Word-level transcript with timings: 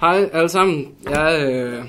Hej 0.00 0.30
alle 0.32 0.48
sammen. 0.48 0.94
Jeg, 1.04 1.48
øh, 1.50 1.84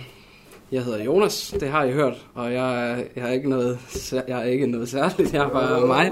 jeg 0.72 0.84
hedder 0.84 1.04
Jonas, 1.04 1.56
det 1.60 1.70
har 1.70 1.84
I 1.84 1.92
hørt, 1.92 2.26
og 2.34 2.54
jeg, 2.54 3.06
jeg, 3.16 3.28
er, 3.30 3.32
ikke 3.32 3.50
noget, 3.50 3.80
jeg 4.28 4.40
er 4.40 4.44
ikke 4.44 4.68
noget 4.68 4.90
særligt, 4.90 5.34
jeg 5.34 5.44
er 5.46 5.50
bare 5.50 5.88
mig. 5.88 6.12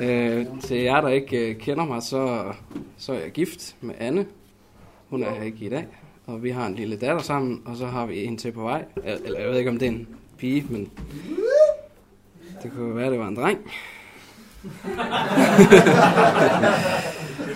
øh, 0.00 0.46
til 0.60 0.76
jer, 0.76 1.00
der 1.00 1.08
ikke 1.08 1.50
øh, 1.50 1.56
kender 1.56 1.84
mig, 1.84 2.02
så, 2.02 2.42
så 2.98 3.12
er 3.12 3.18
jeg 3.18 3.30
gift 3.30 3.76
med 3.80 3.94
Anne. 3.98 4.26
Hun 5.08 5.22
er 5.22 5.34
her 5.34 5.42
ikke 5.42 5.64
i 5.64 5.68
dag, 5.68 5.86
og 6.26 6.42
vi 6.42 6.50
har 6.50 6.66
en 6.66 6.74
lille 6.74 6.96
datter 6.96 7.22
sammen, 7.22 7.62
og 7.64 7.76
så 7.76 7.86
har 7.86 8.06
vi 8.06 8.24
en 8.24 8.36
til 8.36 8.52
på 8.52 8.62
vej. 8.62 8.84
Eller 9.04 9.40
jeg 9.40 9.48
ved 9.48 9.58
ikke, 9.58 9.70
om 9.70 9.78
det 9.78 9.86
er 9.86 9.92
en 9.92 10.08
pige, 10.38 10.66
men 10.68 10.90
det 12.62 12.72
kunne 12.76 12.96
være, 12.96 13.10
det 13.10 13.18
var 13.18 13.28
en 13.28 13.36
dreng. 13.36 13.58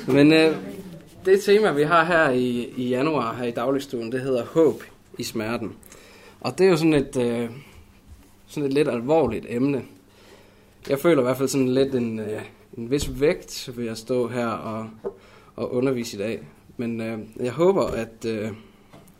men 0.16 0.32
øh, 0.32 0.73
det 1.24 1.42
tema, 1.42 1.72
vi 1.72 1.82
har 1.82 2.04
her 2.04 2.30
i, 2.30 2.72
i 2.76 2.88
januar 2.88 3.34
her 3.34 3.44
i 3.44 3.50
dagligstuen, 3.50 4.12
det 4.12 4.20
hedder 4.20 4.44
håb 4.44 4.82
i 5.18 5.22
smerten. 5.22 5.72
Og 6.40 6.58
det 6.58 6.66
er 6.66 6.70
jo 6.70 6.76
sådan 6.76 6.94
et, 6.94 7.16
øh, 7.16 7.50
sådan 8.46 8.66
et 8.66 8.74
lidt 8.74 8.88
alvorligt 8.88 9.46
emne. 9.48 9.82
Jeg 10.88 10.98
føler 10.98 11.22
i 11.22 11.24
hvert 11.24 11.36
fald 11.36 11.48
sådan 11.48 11.68
lidt 11.68 11.94
en, 11.94 12.18
øh, 12.18 12.42
en 12.78 12.90
vis 12.90 13.20
vægt 13.20 13.70
ved 13.76 13.88
at 13.88 13.98
stå 13.98 14.28
her 14.28 14.46
og, 14.46 14.90
og 15.56 15.74
undervise 15.74 16.16
i 16.16 16.20
dag. 16.20 16.40
Men 16.76 17.00
øh, 17.00 17.18
jeg 17.40 17.52
håber, 17.52 17.84
at, 17.84 18.24
øh, 18.26 18.50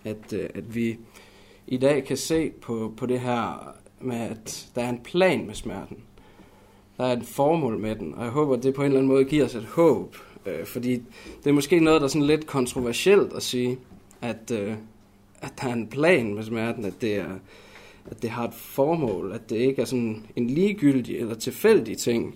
at, 0.05 0.33
øh, 0.33 0.49
at 0.55 0.75
vi 0.75 0.99
i 1.67 1.77
dag 1.77 2.05
kan 2.05 2.17
se 2.17 2.51
på, 2.51 2.95
på 2.97 3.07
det 3.07 3.21
her 3.21 3.75
med, 4.01 4.17
at 4.17 4.69
der 4.75 4.83
er 4.83 4.89
en 4.89 5.01
plan 5.05 5.47
med 5.47 5.55
smerten. 5.55 5.97
Der 6.97 7.05
er 7.05 7.13
et 7.13 7.27
formål 7.27 7.79
med 7.79 7.97
den, 7.97 8.15
og 8.15 8.25
jeg 8.25 8.31
håber, 8.31 8.57
at 8.57 8.63
det 8.63 8.75
på 8.75 8.83
en 8.83 8.87
eller 8.87 8.99
anden 8.99 9.13
måde 9.13 9.25
giver 9.25 9.45
os 9.45 9.55
et 9.55 9.65
håb 9.65 10.17
Øh, 10.47 10.67
fordi 10.67 11.03
det 11.45 11.51
er 11.51 11.53
måske 11.53 11.81
noget, 11.81 12.01
der 12.01 12.05
er 12.05 12.11
sådan 12.11 12.27
lidt 12.27 12.47
kontroversielt 12.47 13.33
at 13.33 13.43
sige, 13.43 13.79
at, 14.23 14.51
øh, 14.53 14.75
at 15.41 15.53
der 15.61 15.69
er 15.69 15.73
en 15.73 15.87
plan 15.87 16.35
med 16.35 16.43
smerten, 16.43 16.85
at 16.85 16.95
det, 17.01 17.15
er, 17.15 17.39
at 18.11 18.23
det 18.23 18.31
har 18.31 18.49
et 18.49 18.55
formål, 18.55 19.33
at 19.33 19.51
det 19.51 19.57
ikke 19.57 19.83
er 19.83 19.87
sådan 19.87 20.27
en 20.37 20.51
ligegyldig 20.51 21.19
eller 21.19 21.35
tilfældig 21.35 21.99
ting. 21.99 22.35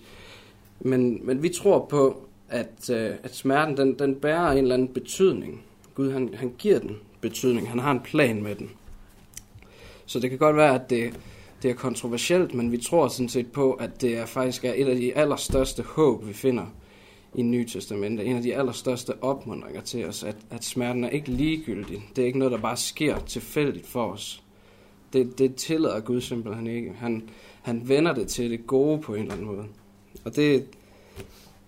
Men, 0.81 1.21
men 1.27 1.43
vi 1.43 1.49
tror 1.49 1.87
på, 1.91 2.23
at, 2.49 2.91
øh, 2.91 3.11
at 3.23 3.35
smerten 3.35 3.77
den, 3.77 3.99
den 3.99 4.15
bærer 4.15 4.53
en 4.53 4.59
eller 4.59 4.75
anden 4.75 4.89
betydning. 4.89 5.63
Gud 5.95 6.13
han, 6.13 6.35
han 6.35 6.53
giver 6.59 6.79
den 6.79 6.97
betydning, 7.21 7.69
han 7.69 7.79
har 7.79 7.91
en 7.91 8.01
plan 8.01 8.43
med 8.43 8.55
den. 8.55 8.71
Så 10.07 10.21
det 10.21 10.31
kan 10.31 10.39
godt 10.39 10.57
være, 10.57 10.75
at 10.75 10.91
det, 10.91 11.21
det 11.63 11.71
er 11.71 11.75
kontroversielt, 11.75 12.55
men 12.55 12.73
vi 12.73 12.79
tror 12.79 13.09
sådan 13.09 13.29
set 13.29 13.53
på, 13.53 13.73
at 13.73 14.01
det 14.01 14.19
er 14.19 14.27
faktisk 14.27 14.65
er 14.65 14.73
et 14.77 14.89
af 14.89 14.97
de 14.97 15.17
allerstørste 15.17 15.83
håb, 15.83 16.27
vi 16.27 16.33
finder 16.33 16.67
i 17.35 17.43
Nye 17.43 17.67
Testamente. 17.67 18.25
En 18.25 18.37
af 18.37 18.43
de 18.43 18.55
allerstørste 18.55 19.23
opmuntringer 19.23 19.81
til 19.81 20.07
os, 20.07 20.25
at, 20.25 20.37
at 20.51 20.65
smerten 20.65 21.05
er 21.05 21.09
ikke 21.09 21.31
ligegyldig. 21.31 22.03
Det 22.17 22.23
er 22.23 22.27
ikke 22.27 22.39
noget, 22.39 22.53
der 22.53 22.59
bare 22.59 22.77
sker 22.77 23.19
tilfældigt 23.19 23.87
for 23.87 24.13
os. 24.13 24.43
Det, 25.13 25.39
det 25.39 25.55
tillader 25.55 26.01
Gud 26.01 26.21
simpelthen 26.21 26.67
ikke. 26.67 26.93
Han, 26.93 27.29
han 27.63 27.89
vender 27.89 28.15
det 28.15 28.29
til 28.29 28.51
det 28.51 28.67
gode 28.67 29.01
på 29.01 29.15
en 29.15 29.21
eller 29.21 29.33
anden 29.33 29.47
måde. 29.47 29.65
Og 30.25 30.37
det, 30.37 30.67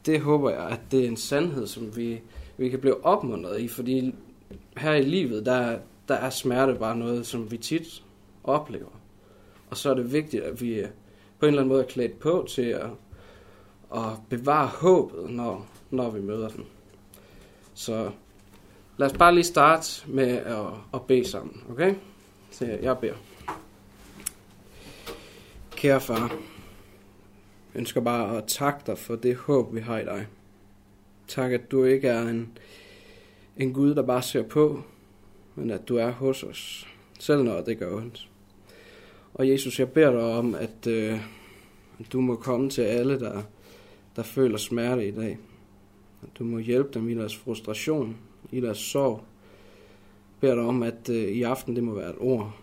det 0.07 0.21
håber 0.21 0.51
jeg, 0.51 0.69
at 0.69 0.81
det 0.91 1.05
er 1.05 1.09
en 1.09 1.17
sandhed, 1.17 1.67
som 1.67 1.97
vi, 1.97 2.21
vi 2.57 2.69
kan 2.69 2.79
blive 2.79 3.05
opmuntret 3.05 3.61
i, 3.61 3.69
fordi 3.69 4.15
her 4.77 4.95
i 4.95 5.03
livet, 5.03 5.47
der, 5.47 5.79
der 6.09 6.15
er 6.15 6.31
smerte 6.31 6.75
bare 6.75 6.97
noget, 6.97 7.27
som 7.27 7.51
vi 7.51 7.57
tit 7.57 8.03
oplever. 8.45 9.01
Og 9.71 9.77
så 9.77 9.91
er 9.91 9.95
det 9.95 10.13
vigtigt, 10.13 10.43
at 10.43 10.61
vi 10.63 10.83
på 11.39 11.47
en 11.47 11.49
eller 11.49 11.63
anden 11.63 11.73
måde 11.73 11.83
er 11.83 11.89
klædt 11.89 12.19
på 12.19 12.47
til 12.49 12.63
at 12.63 12.87
og 13.91 14.19
bevare 14.29 14.67
håbet, 14.67 15.31
når, 15.31 15.67
når 15.91 16.11
vi 16.11 16.21
møder 16.21 16.49
den. 16.49 16.67
Så 17.75 18.11
lad 18.97 19.11
os 19.11 19.19
bare 19.19 19.35
lige 19.35 19.45
starte 19.45 20.11
med 20.11 20.29
at, 20.29 20.67
at 20.95 21.03
bede 21.07 21.29
sammen, 21.29 21.63
okay? 21.71 21.95
Så 22.51 22.65
jeg 22.83 22.99
beder. 22.99 23.15
Kære 25.71 26.01
far, 26.01 26.21
jeg 26.21 26.31
ønsker 27.75 28.01
bare 28.01 28.37
at 28.37 28.45
takke 28.47 28.81
dig 28.87 28.99
for 28.99 29.17
det 29.17 29.37
håb, 29.37 29.75
vi 29.75 29.81
har 29.81 29.99
i 29.99 30.05
dig. 30.05 30.27
Tak, 31.29 31.53
at 31.53 31.71
du 31.71 31.85
ikke 31.85 32.09
er 32.09 32.23
en, 32.23 32.59
en 33.57 33.73
Gud, 33.73 33.95
der 33.95 34.03
bare 34.03 34.23
ser 34.23 34.43
på, 34.43 34.83
men 35.55 35.71
at 35.71 35.89
du 35.89 35.97
er 35.97 36.11
hos 36.11 36.43
os, 36.43 36.89
selv 37.19 37.43
når 37.43 37.61
det 37.61 37.79
gør 37.79 37.97
ondt. 37.97 38.29
Og 39.35 39.49
Jesus, 39.49 39.79
jeg 39.79 39.93
beder 39.93 40.11
dig 40.11 40.21
om, 40.21 40.55
at 40.55 40.87
øh, 40.87 41.21
du 42.13 42.21
må 42.21 42.37
komme 42.37 42.71
til 42.71 42.83
alle, 42.83 43.21
der 43.21 43.43
der 44.21 44.25
føler 44.25 44.59
smerte 44.59 45.09
i 45.09 45.11
dag. 45.11 45.39
At 46.23 46.29
du 46.39 46.45
må 46.45 46.59
hjælpe 46.59 46.91
dem 46.95 47.09
i 47.09 47.15
deres 47.15 47.37
frustration, 47.37 48.17
i 48.53 48.61
deres 48.61 48.79
sorg. 48.79 49.25
Bær 50.41 50.55
dig 50.55 50.65
om, 50.65 50.83
at 50.83 51.09
øh, 51.09 51.29
i 51.29 51.43
aften 51.43 51.77
det 51.77 51.85
må 51.85 51.95
være 51.95 52.11
et 52.11 52.17
ord 52.19 52.57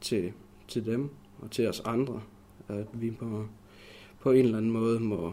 til, 0.00 0.32
til 0.68 0.86
dem 0.86 1.10
og 1.38 1.50
til 1.50 1.68
os 1.68 1.80
andre. 1.80 2.22
At 2.68 2.86
vi 2.92 3.10
på, 3.10 3.46
på 4.20 4.30
en 4.30 4.44
eller 4.44 4.58
anden 4.58 4.70
måde 4.70 5.00
må, 5.00 5.32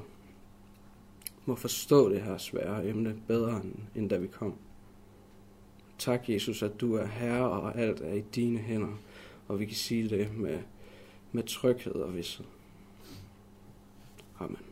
må 1.45 1.55
forstå 1.55 2.09
det 2.09 2.21
her 2.21 2.37
svære 2.37 2.87
emne 2.87 3.15
bedre, 3.27 3.61
end, 3.63 3.75
end 3.95 4.09
da 4.09 4.17
vi 4.17 4.27
kom. 4.27 4.53
Tak, 5.97 6.29
Jesus, 6.29 6.63
at 6.63 6.81
du 6.81 6.95
er 6.95 7.05
herre, 7.05 7.49
og 7.49 7.79
alt 7.79 8.01
er 8.01 8.13
i 8.13 8.23
dine 8.35 8.59
hænder, 8.59 8.99
og 9.47 9.59
vi 9.59 9.65
kan 9.65 9.75
sige 9.75 10.09
det 10.09 10.37
med, 10.37 10.59
med 11.31 11.43
tryghed 11.43 11.95
og 11.95 12.15
vidsthed. 12.15 12.45
Amen. 14.39 14.70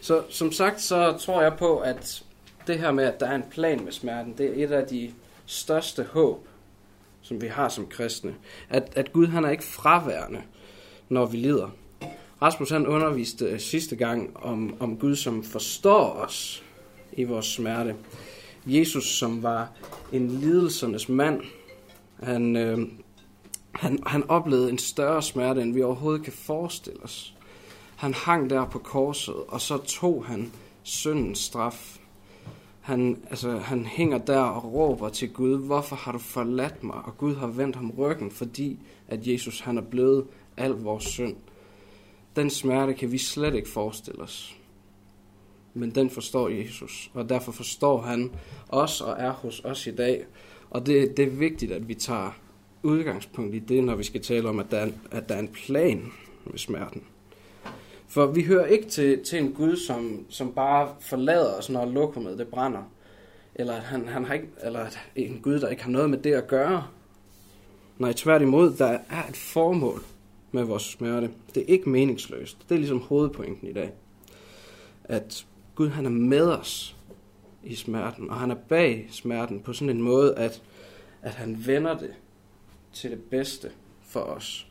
Så 0.00 0.22
som 0.28 0.52
sagt, 0.52 0.80
så 0.80 1.16
tror 1.20 1.42
jeg 1.42 1.52
på, 1.58 1.78
at 1.78 2.24
det 2.66 2.78
her 2.78 2.92
med, 2.92 3.04
at 3.04 3.20
der 3.20 3.26
er 3.26 3.34
en 3.34 3.44
plan 3.50 3.84
med 3.84 3.92
smerten, 3.92 4.34
det 4.38 4.46
er 4.46 4.64
et 4.64 4.72
af 4.72 4.86
de 4.86 5.12
største 5.46 6.06
håb, 6.12 6.48
som 7.22 7.40
vi 7.40 7.46
har 7.46 7.68
som 7.68 7.86
kristne. 7.86 8.34
At, 8.68 8.92
at 8.96 9.12
Gud 9.12 9.26
han 9.26 9.44
er 9.44 9.50
ikke 9.50 9.64
fraværende, 9.64 10.42
når 11.08 11.26
vi 11.26 11.36
lider. 11.36 11.70
Rasmus 12.42 12.70
han 12.70 12.86
underviste 12.86 13.44
øh, 13.44 13.60
sidste 13.60 13.96
gang 13.96 14.36
om, 14.36 14.76
om 14.80 14.98
Gud, 14.98 15.16
som 15.16 15.44
forstår 15.44 16.12
os 16.12 16.62
i 17.12 17.24
vores 17.24 17.46
smerte. 17.46 17.96
Jesus, 18.66 19.18
som 19.18 19.42
var 19.42 19.70
en 20.12 20.28
lidelsernes 20.28 21.08
mand, 21.08 21.42
han, 22.22 22.56
øh, 22.56 22.78
han, 23.72 23.98
han 24.06 24.30
oplevede 24.30 24.70
en 24.70 24.78
større 24.78 25.22
smerte, 25.22 25.62
end 25.62 25.74
vi 25.74 25.82
overhovedet 25.82 26.24
kan 26.24 26.32
forestille 26.32 27.02
os. 27.02 27.34
Han 27.98 28.14
hang 28.14 28.50
der 28.50 28.64
på 28.64 28.78
korset, 28.78 29.34
og 29.34 29.60
så 29.60 29.76
tog 29.76 30.24
han 30.24 30.52
syndens 30.82 31.38
straf. 31.38 31.98
Han, 32.80 33.22
altså, 33.30 33.58
han 33.58 33.84
hænger 33.84 34.18
der 34.18 34.40
og 34.40 34.72
råber 34.72 35.08
til 35.08 35.32
Gud, 35.32 35.66
hvorfor 35.66 35.96
har 35.96 36.12
du 36.12 36.18
forladt 36.18 36.84
mig? 36.84 36.96
Og 36.96 37.18
Gud 37.18 37.34
har 37.34 37.46
vendt 37.46 37.76
ham 37.76 37.90
ryggen, 37.90 38.30
fordi 38.30 38.78
at 39.08 39.26
Jesus 39.26 39.60
han 39.60 39.78
er 39.78 39.82
blevet 39.82 40.26
al 40.56 40.70
vores 40.70 41.04
synd. 41.04 41.36
Den 42.36 42.50
smerte 42.50 42.94
kan 42.94 43.12
vi 43.12 43.18
slet 43.18 43.54
ikke 43.54 43.68
forestille 43.68 44.22
os. 44.22 44.56
Men 45.74 45.94
den 45.94 46.10
forstår 46.10 46.48
Jesus, 46.48 47.10
og 47.14 47.28
derfor 47.28 47.52
forstår 47.52 48.00
han 48.00 48.30
os 48.68 49.00
og 49.00 49.16
er 49.18 49.32
hos 49.32 49.60
os 49.64 49.86
i 49.86 49.94
dag. 49.94 50.24
Og 50.70 50.86
det, 50.86 51.16
det 51.16 51.24
er 51.24 51.30
vigtigt, 51.30 51.72
at 51.72 51.88
vi 51.88 51.94
tager 51.94 52.30
udgangspunkt 52.82 53.54
i 53.54 53.58
det, 53.58 53.84
når 53.84 53.94
vi 53.94 54.04
skal 54.04 54.22
tale 54.22 54.48
om, 54.48 54.58
at 54.58 54.70
der 54.70 54.78
er, 54.78 54.90
at 55.10 55.28
der 55.28 55.34
er 55.34 55.40
en 55.40 55.48
plan 55.48 56.12
med 56.44 56.58
smerten. 56.58 57.02
For 58.08 58.26
vi 58.26 58.42
hører 58.42 58.66
ikke 58.66 58.88
til, 58.88 59.24
til 59.24 59.38
en 59.38 59.52
Gud, 59.52 59.76
som, 59.76 60.26
som 60.28 60.52
bare 60.52 60.94
forlader 61.00 61.54
os, 61.54 61.70
når 61.70 61.84
lokummet 61.84 62.38
det 62.38 62.48
brænder. 62.48 62.82
Eller, 63.54 63.74
at 63.74 63.82
han, 63.82 64.08
han 64.08 64.24
har 64.24 64.34
ikke, 64.34 64.48
eller 64.62 64.80
at 64.80 64.98
en 65.16 65.40
Gud, 65.42 65.60
der 65.60 65.68
ikke 65.68 65.82
har 65.82 65.90
noget 65.90 66.10
med 66.10 66.18
det 66.18 66.32
at 66.32 66.46
gøre. 66.46 66.86
Nej, 67.98 68.12
tværtimod, 68.12 68.72
der 68.72 68.98
er 69.10 69.28
et 69.28 69.36
formål 69.36 70.02
med 70.52 70.64
vores 70.64 70.82
smerte. 70.82 71.30
Det 71.54 71.62
er 71.62 71.66
ikke 71.66 71.88
meningsløst. 71.88 72.58
Det 72.68 72.74
er 72.74 72.78
ligesom 72.78 73.00
hovedpointen 73.00 73.68
i 73.68 73.72
dag. 73.72 73.92
At 75.04 75.46
Gud 75.74 75.88
han 75.88 76.06
er 76.06 76.10
med 76.10 76.48
os 76.48 76.96
i 77.64 77.74
smerten, 77.74 78.30
og 78.30 78.36
han 78.36 78.50
er 78.50 78.56
bag 78.68 79.08
smerten 79.10 79.60
på 79.60 79.72
sådan 79.72 79.96
en 79.96 80.02
måde, 80.02 80.34
at, 80.34 80.62
at 81.22 81.34
han 81.34 81.66
vender 81.66 81.98
det 81.98 82.10
til 82.92 83.10
det 83.10 83.22
bedste 83.22 83.70
for 84.02 84.20
os. 84.20 84.67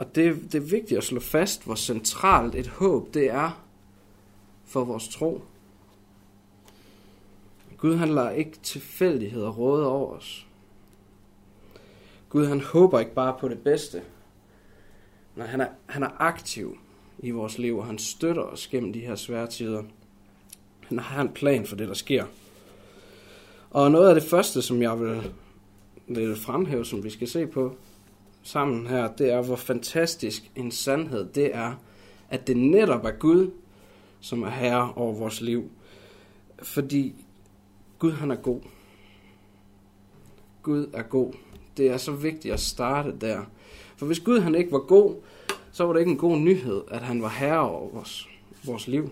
Og 0.00 0.14
det, 0.14 0.52
det 0.52 0.54
er 0.54 0.70
vigtigt 0.70 0.98
at 0.98 1.04
slå 1.04 1.20
fast, 1.20 1.64
hvor 1.64 1.74
centralt 1.74 2.54
et 2.54 2.66
håb 2.66 3.14
det 3.14 3.30
er 3.30 3.64
for 4.64 4.84
vores 4.84 5.08
tro. 5.08 5.42
Gud 7.76 7.96
han 7.96 8.08
lader 8.08 8.30
ikke 8.30 8.58
tilfældigheder 8.62 9.50
råde 9.50 9.86
over 9.86 10.16
os. 10.16 10.46
Gud 12.28 12.46
han 12.46 12.60
håber 12.60 13.00
ikke 13.00 13.14
bare 13.14 13.36
på 13.40 13.48
det 13.48 13.58
bedste. 13.58 14.02
Nej, 15.36 15.46
han 15.46 15.60
er, 15.60 15.68
han 15.86 16.02
er 16.02 16.10
aktiv 16.18 16.78
i 17.18 17.30
vores 17.30 17.58
liv, 17.58 17.78
og 17.78 17.86
han 17.86 17.98
støtter 17.98 18.42
os 18.42 18.66
gennem 18.66 18.92
de 18.92 19.00
her 19.00 19.14
svære 19.14 19.46
tider. 19.46 19.82
Han 20.80 20.98
har 20.98 21.22
en 21.22 21.32
plan 21.32 21.66
for 21.66 21.76
det, 21.76 21.88
der 21.88 21.94
sker. 21.94 22.24
Og 23.70 23.90
noget 23.90 24.08
af 24.08 24.14
det 24.14 24.24
første, 24.24 24.62
som 24.62 24.82
jeg 24.82 25.00
vil, 25.00 25.32
vil 26.06 26.36
fremhæve, 26.36 26.84
som 26.84 27.04
vi 27.04 27.10
skal 27.10 27.28
se 27.28 27.46
på, 27.46 27.76
sammen 28.42 28.86
her, 28.86 29.12
det 29.12 29.32
er, 29.32 29.42
hvor 29.42 29.56
fantastisk 29.56 30.50
en 30.56 30.70
sandhed 30.70 31.28
det 31.28 31.54
er, 31.54 31.74
at 32.30 32.46
det 32.46 32.56
netop 32.56 33.04
er 33.04 33.10
Gud, 33.10 33.50
som 34.20 34.42
er 34.42 34.50
herre 34.50 34.92
over 34.96 35.12
vores 35.12 35.40
liv. 35.40 35.70
Fordi 36.62 37.14
Gud 37.98 38.12
han 38.12 38.30
er 38.30 38.36
god. 38.36 38.60
Gud 40.62 40.86
er 40.92 41.02
god. 41.02 41.32
Det 41.76 41.90
er 41.90 41.96
så 41.96 42.12
vigtigt 42.12 42.54
at 42.54 42.60
starte 42.60 43.16
der. 43.20 43.44
For 43.96 44.06
hvis 44.06 44.20
Gud 44.20 44.40
han 44.40 44.54
ikke 44.54 44.72
var 44.72 44.78
god, 44.78 45.16
så 45.72 45.84
var 45.84 45.92
det 45.92 46.00
ikke 46.00 46.12
en 46.12 46.18
god 46.18 46.36
nyhed, 46.36 46.82
at 46.90 47.02
han 47.02 47.22
var 47.22 47.28
herre 47.28 47.70
over 47.70 47.90
vores, 47.90 48.28
vores 48.64 48.88
liv. 48.88 49.10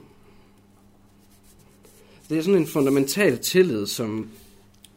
Det 2.28 2.38
er 2.38 2.42
sådan 2.42 2.60
en 2.60 2.66
fundamental 2.66 3.38
tillid, 3.38 3.86
som, 3.86 4.30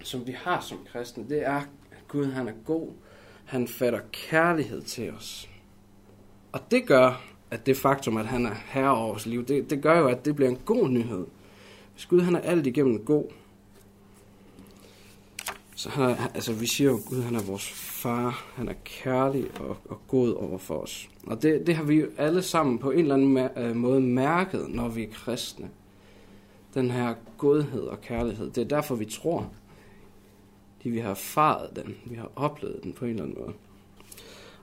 som 0.04 0.28
vi 0.28 0.32
har 0.32 0.62
som 0.62 0.78
kristne. 0.92 1.26
Det 1.30 1.46
er, 1.46 1.58
at 1.92 2.08
Gud 2.08 2.26
han 2.26 2.48
er 2.48 2.54
god. 2.66 2.90
Han 3.52 3.68
fatter 3.68 4.00
kærlighed 4.12 4.82
til 4.82 5.12
os. 5.12 5.50
Og 6.52 6.72
det 6.72 6.88
gør, 6.88 7.24
at 7.52 7.66
det 7.66 7.78
faktum, 7.78 8.18
at 8.18 8.26
han 8.26 8.46
er 8.46 8.56
herre 8.66 8.98
over 8.98 9.08
vores 9.08 9.26
liv, 9.26 9.46
det, 9.46 9.70
det 9.70 9.82
gør 9.82 10.00
jo, 10.00 10.08
at 10.08 10.26
det 10.26 10.36
bliver 10.36 10.50
en 10.50 10.60
god 10.66 10.90
nyhed. 10.90 11.26
Hvis 11.94 12.06
Gud 12.06 12.22
han 12.22 12.36
er 12.36 12.40
alt 12.40 12.68
igennem 12.68 13.06
god, 13.06 13.26
så 15.76 15.90
han 15.90 16.04
er, 16.04 16.16
altså 16.34 16.54
vi 16.54 16.68
siger 16.68 16.90
jo, 16.90 16.98
at 16.98 17.06
Gud 17.06 17.22
han 17.22 17.36
er 17.36 17.44
vores 17.44 17.70
far, 17.70 18.46
han 18.56 18.70
er 18.70 18.74
kærlig 18.84 19.46
og, 19.60 19.78
og 19.86 20.02
god 20.08 20.34
over 20.34 20.58
for 20.58 20.78
os. 20.78 21.10
Og 21.28 21.42
det, 21.42 21.68
det 21.68 21.76
har 21.76 21.84
vi 21.84 21.96
jo 21.96 22.08
alle 22.18 22.42
sammen 22.42 22.80
på 22.80 22.92
en 22.92 23.00
eller 23.00 23.16
anden 23.16 23.50
øh, 23.58 23.76
måde 23.76 24.02
mærket, 24.02 24.70
når 24.70 24.88
vi 24.88 25.04
er 25.04 25.12
kristne. 25.14 25.70
Den 26.74 26.92
her 26.92 27.14
godhed 27.38 27.82
og 27.82 28.02
kærlighed. 28.02 28.52
Det 28.52 28.62
er 28.62 28.68
derfor, 28.68 28.96
vi 28.96 29.06
tror 29.06 29.52
fordi 30.82 30.90
vi 30.90 31.00
har 31.00 31.10
erfaret 31.10 31.70
den. 31.76 31.96
Vi 32.06 32.16
har 32.16 32.32
oplevet 32.36 32.80
den 32.84 32.94
på 32.94 33.06
en 33.06 33.12
eller 33.12 33.24
anden 33.24 33.38
måde. 33.40 33.54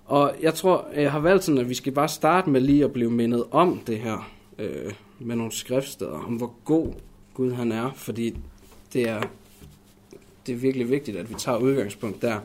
Og 0.04 0.34
jeg 0.42 0.54
tror, 0.54 0.86
jeg 0.94 1.12
har 1.12 1.18
valgt 1.18 1.44
sådan, 1.44 1.60
at 1.60 1.68
vi 1.68 1.74
skal 1.74 1.92
bare 1.92 2.08
starte 2.08 2.50
med 2.50 2.60
lige 2.60 2.84
at 2.84 2.92
blive 2.92 3.10
mindet 3.10 3.44
om 3.50 3.80
det 3.86 3.98
her 3.98 4.30
øh, 4.58 4.92
med 5.18 5.36
nogle 5.36 5.52
skriftsteder, 5.52 6.24
om 6.26 6.36
hvor 6.36 6.54
god 6.64 6.92
Gud 7.34 7.52
han 7.52 7.72
er, 7.72 7.92
fordi 7.96 8.36
det 8.92 9.08
er, 9.08 9.22
det 10.46 10.52
er 10.52 10.56
virkelig 10.56 10.90
vigtigt, 10.90 11.16
at 11.16 11.30
vi 11.30 11.34
tager 11.34 11.58
udgangspunkt 11.58 12.22
der. 12.22 12.40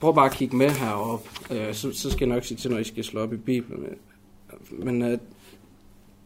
Prøv 0.00 0.14
bare 0.14 0.26
at 0.26 0.32
kigge 0.32 0.56
med 0.56 0.70
herop, 0.70 1.28
øh, 1.50 1.74
så, 1.74 1.92
så 1.92 2.10
skal 2.10 2.26
jeg 2.26 2.34
nok 2.34 2.44
sige 2.44 2.58
til, 2.58 2.70
når 2.70 2.78
I 2.78 2.84
skal 2.84 3.04
slå 3.04 3.20
op 3.20 3.32
i 3.32 3.36
Bibelen. 3.36 3.86
Men 4.70 5.02
øh, 5.02 5.18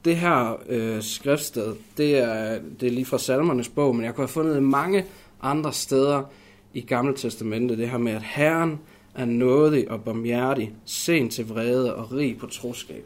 det 0.05 0.17
her 0.17 0.61
øh, 0.69 1.03
skriftsted, 1.03 1.75
det 1.97 2.19
er, 2.19 2.59
det 2.81 2.87
er 2.87 2.93
lige 2.93 3.05
fra 3.05 3.19
salmernes 3.19 3.69
bog, 3.69 3.97
men 3.97 4.05
jeg 4.05 4.15
kunne 4.15 4.23
have 4.23 4.33
fundet 4.33 4.63
mange 4.63 5.05
andre 5.43 5.73
steder 5.73 6.23
i 6.75 6.81
Gamle 6.81 7.17
Testamentet, 7.17 7.79
det 7.79 7.91
her 7.91 7.99
med, 7.99 8.13
at 8.13 8.23
Herren 8.23 8.79
er 9.15 9.25
nådig 9.25 9.91
og 9.91 10.05
barmhjertig, 10.05 10.75
sent 10.85 11.33
til 11.33 11.49
vrede 11.49 11.95
og 11.95 12.13
rig 12.13 12.39
på 12.39 12.47
troskab. 12.47 13.05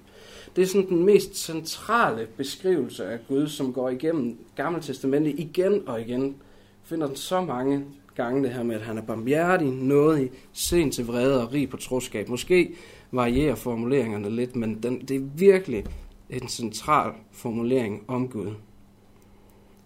Det 0.56 0.62
er 0.62 0.66
sådan 0.66 0.88
den 0.88 1.04
mest 1.04 1.36
centrale 1.36 2.26
beskrivelse 2.36 3.04
af 3.04 3.18
Gud, 3.28 3.48
som 3.48 3.72
går 3.72 3.88
igennem 3.88 4.38
Gamle 4.56 4.82
Testamentet 4.82 5.34
igen 5.38 5.88
og 5.88 6.00
igen. 6.00 6.36
Finder 6.82 7.06
den 7.06 7.16
så 7.16 7.40
mange 7.40 7.84
gange 8.14 8.42
det 8.42 8.50
her 8.50 8.62
med, 8.62 8.76
at 8.76 8.82
han 8.82 8.98
er 8.98 9.02
barmhjertig, 9.02 9.68
nådig, 9.68 10.30
sent 10.52 10.94
til 10.94 11.06
vrede 11.06 11.42
og 11.42 11.52
rig 11.52 11.70
på 11.70 11.76
troskab. 11.76 12.28
Måske 12.28 12.74
varierer 13.12 13.54
formuleringerne 13.54 14.30
lidt, 14.30 14.56
men 14.56 14.82
den, 14.82 15.00
det 15.00 15.16
er 15.16 15.20
virkelig 15.36 15.84
en 16.30 16.48
central 16.48 17.12
formulering 17.32 18.04
om 18.08 18.28
Gud. 18.28 18.54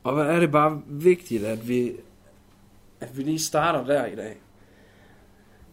Og 0.02 0.14
hvad 0.14 0.24
er 0.24 0.40
det 0.40 0.52
bare 0.52 0.82
vigtigt, 0.86 1.44
at 1.44 1.68
vi, 1.68 1.92
at 3.04 3.18
vi 3.18 3.22
lige 3.22 3.38
starter 3.38 3.84
der 3.84 4.06
i 4.06 4.16
dag 4.16 4.36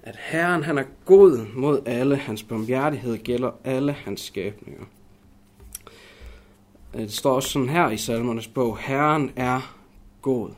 at 0.03 0.15
Herren 0.19 0.63
han 0.63 0.77
er 0.77 0.83
god 1.05 1.47
mod 1.55 1.81
alle, 1.85 2.15
hans 2.15 2.43
barmhjertighed 2.43 3.17
gælder 3.17 3.51
alle 3.63 3.93
hans 3.93 4.21
skabninger. 4.21 4.85
Øh, 6.93 7.01
det 7.01 7.13
står 7.13 7.35
også 7.35 7.49
sådan 7.49 7.69
her 7.69 7.89
i 7.89 7.97
salmernes 7.97 8.47
bog, 8.47 8.77
Herren 8.77 9.31
er 9.35 9.77
god. 10.21 10.49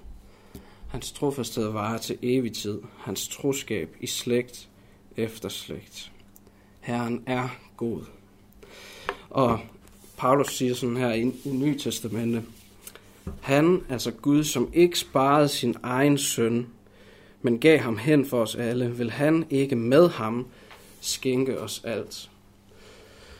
Hans 0.89 1.11
trofasthed 1.11 1.67
varer 1.67 1.97
til 1.97 2.17
evig 2.21 2.53
tid, 2.53 2.81
hans 2.97 3.27
troskab 3.27 3.95
i 3.99 4.07
slægt 4.07 4.69
efter 5.17 5.49
slægt. 5.49 6.11
Herren 6.79 7.23
er 7.25 7.49
god. 7.77 8.01
Og 9.29 9.59
Paulus 10.17 10.57
siger 10.57 10.73
sådan 10.73 10.97
her 10.97 11.13
i, 11.13 11.21
i 11.45 11.49
Nye 11.49 11.79
Testamente, 11.79 12.43
han, 13.41 13.83
altså 13.89 14.11
Gud, 14.11 14.43
som 14.43 14.69
ikke 14.73 14.99
sparede 14.99 15.47
sin 15.47 15.75
egen 15.83 16.17
søn, 16.17 16.67
men 17.41 17.59
gav 17.59 17.79
ham 17.79 17.97
hen 17.97 18.25
for 18.25 18.41
os 18.41 18.55
alle, 18.55 18.97
vil 18.97 19.11
han 19.11 19.45
ikke 19.49 19.75
med 19.75 20.09
ham 20.09 20.47
skænke 21.01 21.59
os 21.59 21.81
alt. 21.83 22.29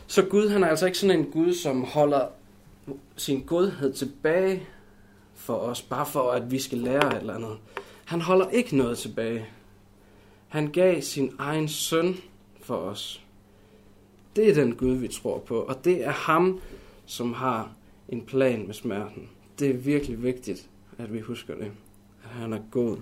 Så 0.06 0.22
Gud, 0.22 0.48
han 0.48 0.64
er 0.64 0.68
altså 0.68 0.86
ikke 0.86 0.98
sådan 0.98 1.18
en 1.18 1.30
Gud, 1.30 1.54
som 1.54 1.84
holder 1.84 2.26
sin 3.16 3.42
godhed 3.42 3.92
tilbage 3.92 4.62
for 5.34 5.54
os, 5.54 5.82
bare 5.82 6.06
for 6.06 6.30
at 6.30 6.50
vi 6.50 6.58
skal 6.58 6.78
lære 6.78 7.16
et 7.16 7.20
eller 7.20 7.34
andet. 7.34 7.56
Han 8.04 8.20
holder 8.20 8.48
ikke 8.48 8.76
noget 8.76 8.98
tilbage. 8.98 9.46
Han 10.48 10.70
gav 10.70 11.02
sin 11.02 11.32
egen 11.38 11.68
søn 11.68 12.16
for 12.62 12.76
os. 12.76 13.22
Det 14.36 14.50
er 14.50 14.54
den 14.54 14.74
Gud, 14.74 14.94
vi 14.94 15.08
tror 15.08 15.38
på, 15.38 15.60
og 15.60 15.84
det 15.84 16.04
er 16.04 16.10
ham, 16.10 16.60
som 17.06 17.32
har 17.32 17.70
en 18.08 18.22
plan 18.22 18.66
med 18.66 18.74
smerten. 18.74 19.28
Det 19.58 19.70
er 19.70 19.74
virkelig 19.74 20.22
vigtigt, 20.22 20.68
at 20.98 21.12
vi 21.12 21.20
husker 21.20 21.54
det, 21.54 21.72
at 22.24 22.30
han 22.30 22.52
er 22.52 22.60
god. 22.70 22.96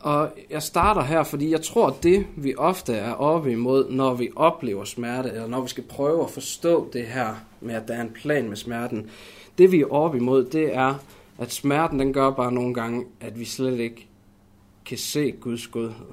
Og 0.00 0.32
jeg 0.50 0.62
starter 0.62 1.02
her, 1.02 1.22
fordi 1.22 1.50
jeg 1.50 1.62
tror, 1.62 1.86
at 1.86 2.02
det 2.02 2.26
vi 2.36 2.54
ofte 2.56 2.92
er 2.92 3.12
oppe 3.12 3.52
imod, 3.52 3.90
når 3.90 4.14
vi 4.14 4.28
oplever 4.36 4.84
smerte, 4.84 5.28
eller 5.28 5.46
når 5.46 5.60
vi 5.60 5.68
skal 5.68 5.84
prøve 5.84 6.24
at 6.24 6.30
forstå 6.30 6.90
det 6.92 7.06
her 7.06 7.34
med, 7.60 7.74
at 7.74 7.88
der 7.88 7.94
er 7.94 8.00
en 8.00 8.10
plan 8.10 8.48
med 8.48 8.56
smerten, 8.56 9.10
det 9.58 9.72
vi 9.72 9.80
er 9.80 9.92
oppe 9.92 10.18
imod, 10.18 10.44
det 10.44 10.74
er, 10.74 10.94
at 11.38 11.52
smerten 11.52 12.00
den 12.00 12.12
gør 12.12 12.30
bare 12.30 12.52
nogle 12.52 12.74
gange, 12.74 13.04
at 13.20 13.38
vi 13.38 13.44
slet 13.44 13.78
ikke 13.78 14.08
kan 14.84 14.98
se 14.98 15.32
Guds 15.32 15.66
godhed. 15.66 16.06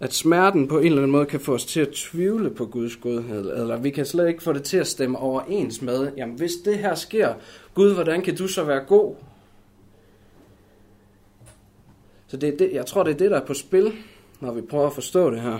At 0.00 0.14
smerten 0.14 0.68
på 0.68 0.78
en 0.78 0.84
eller 0.84 0.98
anden 0.98 1.10
måde 1.10 1.26
kan 1.26 1.40
få 1.40 1.54
os 1.54 1.64
til 1.64 1.80
at 1.80 1.88
tvivle 1.88 2.50
på 2.50 2.66
Guds 2.66 2.96
godhed, 2.96 3.60
eller 3.60 3.78
vi 3.78 3.90
kan 3.90 4.06
slet 4.06 4.28
ikke 4.28 4.42
få 4.42 4.52
det 4.52 4.62
til 4.62 4.76
at 4.76 4.86
stemme 4.86 5.18
overens 5.18 5.82
med, 5.82 6.12
jamen 6.16 6.36
hvis 6.36 6.52
det 6.64 6.78
her 6.78 6.94
sker, 6.94 7.34
Gud, 7.74 7.94
hvordan 7.94 8.22
kan 8.22 8.36
du 8.36 8.48
så 8.48 8.64
være 8.64 8.84
god? 8.84 9.14
Så 12.26 12.36
det 12.36 12.48
er 12.48 12.56
det, 12.56 12.70
jeg 12.72 12.86
tror, 12.86 13.02
det 13.02 13.12
er 13.12 13.16
det, 13.16 13.30
der 13.30 13.40
er 13.40 13.46
på 13.46 13.54
spil, 13.54 13.92
når 14.40 14.52
vi 14.52 14.60
prøver 14.60 14.86
at 14.86 14.92
forstå 14.92 15.30
det 15.30 15.40
her. 15.40 15.58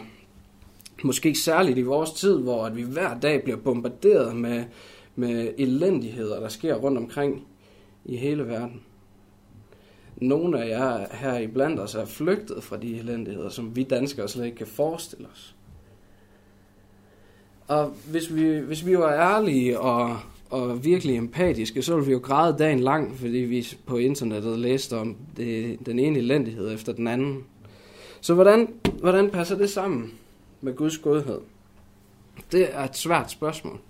Måske 1.02 1.34
særligt 1.34 1.78
i 1.78 1.82
vores 1.82 2.10
tid, 2.10 2.38
hvor 2.38 2.64
at 2.64 2.76
vi 2.76 2.82
hver 2.82 3.18
dag 3.20 3.42
bliver 3.42 3.58
bombarderet 3.58 4.36
med, 4.36 4.64
med 5.16 5.54
elendigheder, 5.58 6.40
der 6.40 6.48
sker 6.48 6.74
rundt 6.74 6.98
omkring 6.98 7.46
i 8.04 8.16
hele 8.16 8.46
verden. 8.48 8.82
Nogle 10.20 10.64
af 10.64 10.68
jer 10.68 11.06
her 11.16 11.38
i 11.38 11.46
blandt 11.46 11.80
os 11.80 11.94
er 11.94 12.04
flygtet 12.04 12.62
fra 12.62 12.76
de 12.76 12.98
elendigheder, 12.98 13.48
som 13.48 13.76
vi 13.76 13.82
danskere 13.82 14.28
slet 14.28 14.44
ikke 14.44 14.56
kan 14.56 14.66
forestille 14.66 15.28
os. 15.32 15.54
Og 17.68 17.86
hvis 18.10 18.34
vi, 18.34 18.58
hvis 18.58 18.86
vi 18.86 18.98
var 18.98 19.12
ærlige 19.12 19.80
og 19.80 20.18
og 20.50 20.84
virkelig 20.84 21.16
empatiske, 21.16 21.82
så 21.82 21.94
ville 21.94 22.06
vi 22.06 22.12
jo 22.12 22.18
græde 22.18 22.58
dagen 22.58 22.80
lang, 22.80 23.16
fordi 23.16 23.38
vi 23.38 23.66
på 23.86 23.96
internettet 23.96 24.58
læste 24.58 24.98
om 24.98 25.16
det, 25.36 25.78
den 25.86 25.98
ene 25.98 26.18
elendighed 26.18 26.74
efter 26.74 26.92
den 26.92 27.06
anden. 27.06 27.44
Så 28.20 28.34
hvordan, 28.34 28.74
hvordan 29.00 29.30
passer 29.30 29.58
det 29.58 29.70
sammen 29.70 30.12
med 30.60 30.76
Guds 30.76 30.98
godhed? 30.98 31.40
Det 32.52 32.74
er 32.74 32.84
et 32.84 32.96
svært 32.96 33.30
spørgsmål. 33.30 33.80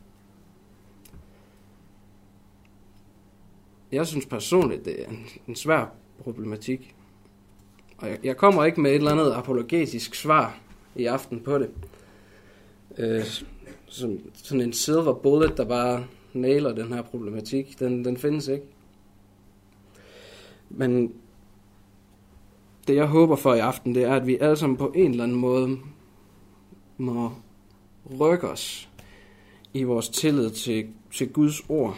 Jeg 3.92 4.06
synes 4.06 4.26
personligt, 4.26 4.84
det 4.84 5.02
er 5.02 5.08
en, 5.08 5.26
en 5.48 5.56
svær 5.56 5.92
problematik. 6.22 6.94
Og 7.98 8.08
jeg, 8.08 8.18
jeg 8.24 8.36
kommer 8.36 8.64
ikke 8.64 8.80
med 8.80 8.90
et 8.90 8.96
eller 8.96 9.10
andet 9.10 9.32
apologetisk 9.32 10.14
svar 10.14 10.58
i 10.94 11.04
aften 11.06 11.40
på 11.40 11.58
det. 11.58 11.70
Øh, 12.98 13.24
som, 13.86 14.18
sådan 14.34 14.60
en 14.60 14.72
silver 14.72 15.12
bullet, 15.12 15.56
der 15.56 15.64
bare 15.64 16.04
nailer 16.32 16.72
den 16.72 16.92
her 16.92 17.02
problematik. 17.02 17.78
Den, 17.78 18.04
den 18.04 18.16
findes 18.16 18.48
ikke. 18.48 18.66
Men 20.70 21.14
det 22.88 22.96
jeg 22.96 23.06
håber 23.06 23.36
for 23.36 23.54
i 23.54 23.58
aften, 23.58 23.94
det 23.94 24.02
er, 24.02 24.14
at 24.14 24.26
vi 24.26 24.38
alle 24.40 24.56
sammen 24.56 24.76
på 24.76 24.92
en 24.96 25.10
eller 25.10 25.24
anden 25.24 25.38
måde 25.38 25.78
må 26.98 27.32
rykke 28.20 28.48
os 28.48 28.88
i 29.74 29.82
vores 29.82 30.08
tillid 30.08 30.50
til, 30.50 30.88
til 31.12 31.32
Guds 31.32 31.60
ord 31.68 31.96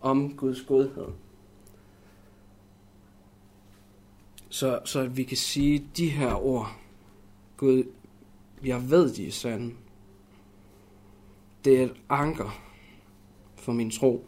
om 0.00 0.36
Guds 0.36 0.62
godhed. 0.62 1.06
Så, 4.52 4.80
så 4.84 5.00
at 5.00 5.16
vi 5.16 5.22
kan 5.22 5.36
sige 5.36 5.86
de 5.96 6.08
her 6.08 6.34
ord, 6.34 6.76
Gud, 7.56 7.84
jeg 8.64 8.90
ved, 8.90 9.14
de 9.14 9.26
er 9.26 9.30
sande. 9.30 9.74
Det 11.64 11.80
er 11.80 11.84
et 11.84 11.94
anker 12.08 12.60
for 13.56 13.72
min 13.72 13.90
tro. 13.90 14.26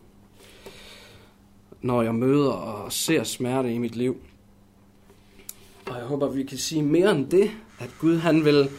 Når 1.83 2.02
jeg 2.02 2.14
møder 2.14 2.50
og 2.50 2.93
ser 2.93 3.25
smerte 3.25 3.75
i 3.75 3.78
mit 3.78 3.97
liv. 3.97 4.16
Og 5.87 5.97
jeg 5.99 6.04
håber, 6.04 6.28
vi 6.28 6.43
kan 6.45 6.59
sige 6.59 6.83
mere 6.83 7.11
end 7.11 7.31
det, 7.31 7.50
at 7.78 7.90
Gud 8.00 8.16
han 8.16 8.45
vil, 8.45 8.71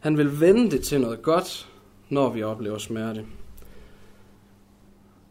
han 0.00 0.18
vil 0.18 0.40
vende 0.40 0.70
det 0.70 0.84
til 0.84 1.00
noget 1.00 1.22
godt, 1.22 1.70
når 2.08 2.30
vi 2.30 2.42
oplever 2.42 2.78
smerte 2.78 3.26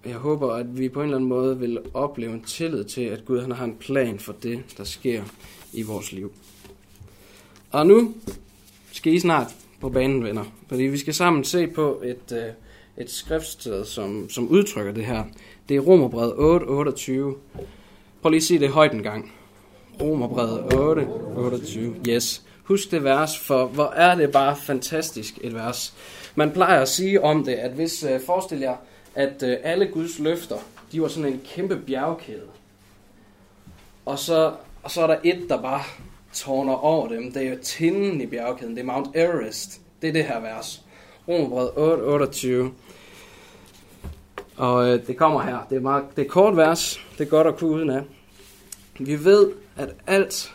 jeg 0.05 0.15
håber, 0.15 0.53
at 0.53 0.79
vi 0.79 0.89
på 0.89 0.99
en 0.99 1.05
eller 1.05 1.17
anden 1.17 1.29
måde 1.29 1.59
vil 1.59 1.79
opleve 1.93 2.33
en 2.33 2.43
tillid 2.43 2.83
til, 2.83 3.01
at 3.01 3.25
Gud 3.25 3.41
han 3.41 3.51
har 3.51 3.65
en 3.65 3.75
plan 3.75 4.19
for 4.19 4.33
det, 4.33 4.63
der 4.77 4.83
sker 4.83 5.23
i 5.73 5.81
vores 5.81 6.11
liv. 6.11 6.33
Og 7.71 7.87
nu 7.87 8.13
skal 8.91 9.13
I 9.13 9.19
snart 9.19 9.55
på 9.81 9.89
banen, 9.89 10.23
venner. 10.23 10.43
Fordi 10.67 10.83
vi 10.83 10.97
skal 10.97 11.13
sammen 11.13 11.43
se 11.43 11.67
på 11.67 12.01
et, 12.03 12.31
øh, 12.31 12.43
et 12.97 13.11
skriftsted, 13.11 13.85
som, 13.85 14.29
som 14.29 14.47
udtrykker 14.47 14.91
det 14.91 15.05
her. 15.05 15.23
Det 15.69 15.77
er 15.77 15.81
Romerbrevet 15.81 16.33
8, 16.35 16.63
28. 16.63 17.35
Prøv 18.21 18.29
lige 18.29 18.37
at 18.37 18.43
sige 18.43 18.59
det 18.59 18.69
højt 18.69 18.91
en 18.91 19.03
gang. 19.03 19.33
Romerbrevet 20.01 20.73
8, 20.73 21.07
28. 21.35 21.95
Yes. 22.09 22.43
Husk 22.63 22.91
det 22.91 23.03
vers, 23.03 23.39
for 23.39 23.65
hvor 23.65 23.87
er 23.95 24.15
det 24.15 24.31
bare 24.31 24.55
fantastisk 24.55 25.39
et 25.41 25.53
vers. 25.53 25.93
Man 26.35 26.51
plejer 26.51 26.81
at 26.81 26.89
sige 26.89 27.23
om 27.23 27.43
det, 27.43 27.53
at 27.53 27.71
hvis, 27.71 28.03
øh, 28.03 28.21
forestil 28.25 28.59
jer, 28.59 28.75
at 29.15 29.43
øh, 29.43 29.57
alle 29.63 29.87
Guds 29.87 30.19
løfter, 30.19 30.57
de 30.91 31.01
var 31.01 31.07
sådan 31.07 31.33
en 31.33 31.41
kæmpe 31.45 31.77
bjergkæde. 31.77 32.47
Og 34.05 34.19
så, 34.19 34.53
og 34.83 34.91
så 34.91 35.01
er 35.01 35.07
der 35.07 35.17
et, 35.23 35.45
der 35.49 35.61
bare 35.61 35.83
tårner 36.33 36.73
over 36.73 37.07
dem. 37.07 37.31
Det 37.31 37.47
er 37.47 37.49
jo 37.49 37.57
tinden 37.63 38.21
i 38.21 38.25
bjergkæden. 38.25 38.75
Det 38.75 38.81
er 38.81 38.85
Mount 38.85 39.15
Everest. 39.15 39.81
Det 40.01 40.09
er 40.09 40.13
det 40.13 40.25
her 40.25 40.39
vers. 40.39 40.85
Romerbrevet 41.27 41.71
8, 41.77 42.03
28. 42.03 42.73
Og 44.57 44.87
øh, 44.87 45.07
det 45.07 45.17
kommer 45.17 45.41
her. 45.41 45.67
Det 45.69 45.75
er, 45.75 45.81
meget, 45.81 46.03
det 46.15 46.25
er 46.25 46.29
kort 46.29 46.57
vers. 46.57 46.99
Det 47.17 47.25
er 47.25 47.29
godt 47.29 47.47
at 47.47 47.57
kunne 47.57 47.71
uden 47.71 47.89
af. 47.89 48.01
Vi 48.99 49.23
ved, 49.23 49.51
at 49.75 49.89
alt 50.07 50.53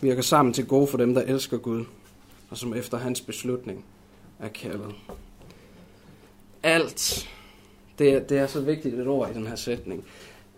virker 0.00 0.22
sammen 0.22 0.54
til 0.54 0.66
gode 0.66 0.86
for 0.86 0.98
dem, 0.98 1.14
der 1.14 1.22
elsker 1.22 1.56
Gud, 1.56 1.84
og 2.50 2.56
som 2.56 2.74
efter 2.74 2.98
hans 2.98 3.20
beslutning 3.20 3.84
er 4.38 4.48
kaldet. 4.48 4.94
Alt. 6.62 7.28
Det 8.00 8.12
er, 8.12 8.20
det 8.20 8.38
er 8.38 8.46
så 8.46 8.60
vigtigt 8.60 8.94
et 8.94 9.06
ord 9.06 9.30
i 9.30 9.34
den 9.34 9.46
her 9.46 9.56
sætning. 9.56 10.04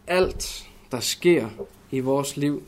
Alt, 0.07 0.69
der 0.91 1.01
sker 1.01 1.49
i 1.91 2.01
vores 2.01 2.37
liv, 2.37 2.63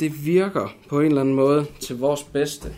det 0.00 0.24
virker 0.24 0.68
på 0.88 1.00
en 1.00 1.06
eller 1.06 1.20
anden 1.20 1.34
måde 1.34 1.66
til 1.80 1.98
vores 1.98 2.22
bedste. 2.22 2.74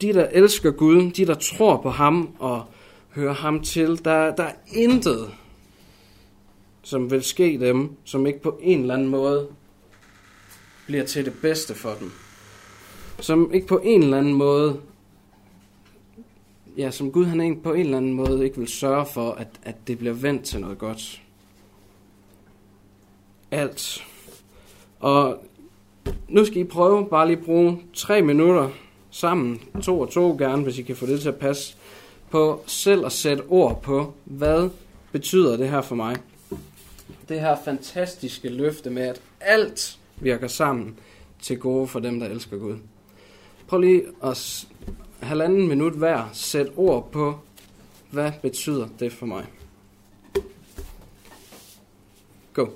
De, 0.00 0.12
der 0.12 0.28
elsker 0.28 0.70
Gud, 0.70 1.10
de, 1.10 1.26
der 1.26 1.34
tror 1.34 1.82
på 1.82 1.90
ham 1.90 2.36
og 2.38 2.64
hører 3.10 3.34
ham 3.34 3.62
til, 3.62 4.04
der, 4.04 4.34
der 4.34 4.44
er 4.44 4.54
intet, 4.72 5.30
som 6.82 7.10
vil 7.10 7.22
ske 7.22 7.58
dem, 7.60 7.96
som 8.04 8.26
ikke 8.26 8.42
på 8.42 8.58
en 8.62 8.80
eller 8.80 8.94
anden 8.94 9.08
måde 9.08 9.48
bliver 10.86 11.04
til 11.04 11.24
det 11.24 11.34
bedste 11.42 11.74
for 11.74 11.96
dem. 12.00 12.12
Som 13.20 13.50
ikke 13.54 13.66
på 13.66 13.80
en 13.84 14.02
eller 14.02 14.18
anden 14.18 14.34
måde, 14.34 14.80
ja, 16.76 16.90
som 16.90 17.12
Gud 17.12 17.24
han 17.24 17.60
på 17.62 17.72
en 17.72 17.80
eller 17.80 17.96
anden 17.96 18.12
måde 18.12 18.44
ikke 18.44 18.58
vil 18.58 18.68
sørge 18.68 19.06
for, 19.06 19.32
at, 19.32 19.48
at 19.62 19.76
det 19.86 19.98
bliver 19.98 20.14
vendt 20.14 20.44
til 20.44 20.60
noget 20.60 20.78
godt. 20.78 21.22
Alt. 23.50 24.06
Og 25.00 25.44
nu 26.28 26.44
skal 26.44 26.58
I 26.58 26.64
prøve 26.64 27.06
bare 27.06 27.26
lige 27.26 27.36
bruge 27.36 27.82
tre 27.94 28.22
minutter 28.22 28.70
sammen, 29.10 29.60
to 29.82 30.00
og 30.00 30.10
to 30.10 30.36
gerne, 30.38 30.62
hvis 30.62 30.78
I 30.78 30.82
kan 30.82 30.96
få 30.96 31.06
det 31.06 31.20
til 31.20 31.28
at 31.28 31.36
passe, 31.36 31.76
på 32.30 32.62
selv 32.66 33.06
at 33.06 33.12
sætte 33.12 33.42
ord 33.48 33.82
på, 33.82 34.14
hvad 34.24 34.70
betyder 35.12 35.56
det 35.56 35.70
her 35.70 35.80
for 35.80 35.94
mig. 35.94 36.16
Det 37.28 37.40
her 37.40 37.56
fantastiske 37.64 38.48
løfte 38.48 38.90
med, 38.90 39.02
at 39.02 39.20
alt 39.40 39.98
virker 40.20 40.48
sammen 40.48 40.96
til 41.42 41.58
gode 41.58 41.86
for 41.86 42.00
dem, 42.00 42.20
der 42.20 42.26
elsker 42.26 42.56
Gud. 42.58 42.76
Prøv 43.66 43.80
lige 43.80 44.02
at 44.24 44.66
halvanden 45.22 45.68
minut 45.68 45.92
hver 45.92 46.30
sætte 46.32 46.72
ord 46.76 47.08
på, 47.12 47.38
hvad 48.10 48.32
betyder 48.42 48.88
det 48.98 49.12
for 49.12 49.26
mig. 49.26 49.46
Go. 52.52 52.66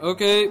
Okay. 0.00 0.48